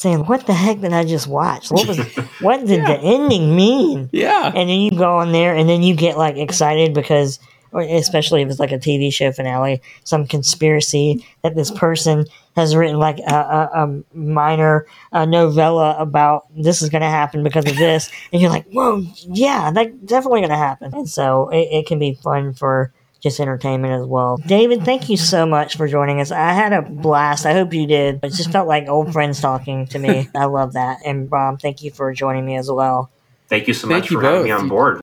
[0.00, 1.70] saying, "What the heck did I just watch?
[1.70, 1.98] What was?
[2.40, 2.86] what did yeah.
[2.86, 4.46] the ending mean?" Yeah.
[4.46, 7.38] And then you go on there, and then you get like excited because
[7.72, 12.26] or especially if it's like a TV show finale, some conspiracy that this person
[12.56, 17.42] has written like a, a, a minor uh, novella about this is going to happen
[17.42, 20.92] because of this, and you're like, whoa, yeah, that's definitely going to happen.
[20.94, 24.38] And so it, it can be fun for just entertainment as well.
[24.46, 26.30] David, thank you so much for joining us.
[26.30, 27.46] I had a blast.
[27.46, 28.20] I hope you did.
[28.22, 30.28] It just felt like old friends talking to me.
[30.34, 31.00] I love that.
[31.04, 33.10] And Rob, thank you for joining me as well.
[33.48, 34.98] Thank you so Thank much you for having me on board.